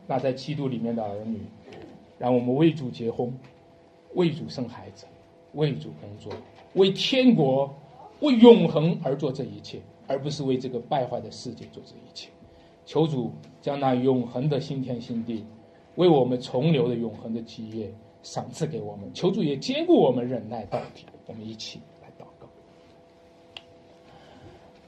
[0.04, 1.38] 那在基督里面的儿女，
[2.18, 3.32] 让我们为主结婚，
[4.14, 5.06] 为主生孩子，
[5.52, 6.32] 为主工作，
[6.74, 7.72] 为天国、
[8.18, 12.28] 为永恒而做这一切，而不是为这个败坏的世界做这一切。
[12.84, 15.46] 求主将那永恒的新天新地，
[15.94, 17.88] 为我们重留的永恒的基业
[18.24, 19.08] 赏赐给我们。
[19.14, 21.06] 求主也兼顾我们忍耐到底。
[21.28, 21.78] 我们一起。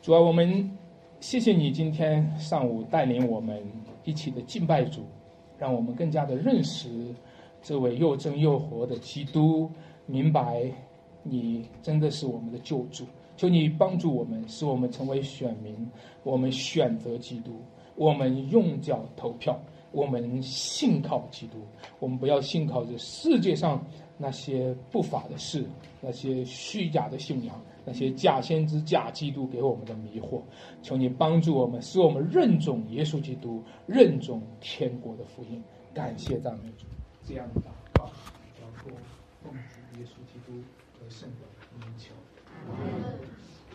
[0.04, 0.70] 主啊，我们
[1.18, 3.58] 谢谢你今天上午带领我们
[4.04, 5.00] 一起的敬拜主，
[5.56, 6.90] 让我们更加的认识
[7.62, 9.66] 这位又真又活的基督，
[10.04, 10.70] 明白
[11.22, 13.06] 你真的是我们的救主。
[13.38, 15.74] 求你帮助我们，使我们成为选民，
[16.22, 17.52] 我们选择基督，
[17.96, 19.58] 我们用脚投票，
[19.90, 21.56] 我们信靠基督，
[21.98, 23.82] 我们不要信靠这世界上
[24.18, 25.64] 那些不法的事，
[26.02, 27.58] 那些虚假的信仰。
[27.84, 30.42] 那些假先知、假基督给我们的迷惑，
[30.82, 35.62] 求你帮助我们，使我们认准耶稣基督，认准天国的福音。
[35.92, 36.86] 感谢赞美主，
[37.24, 38.10] 这样的祷告，
[38.60, 38.90] 然后
[39.42, 40.60] 奉主耶稣基督
[40.98, 42.12] 得胜的名求。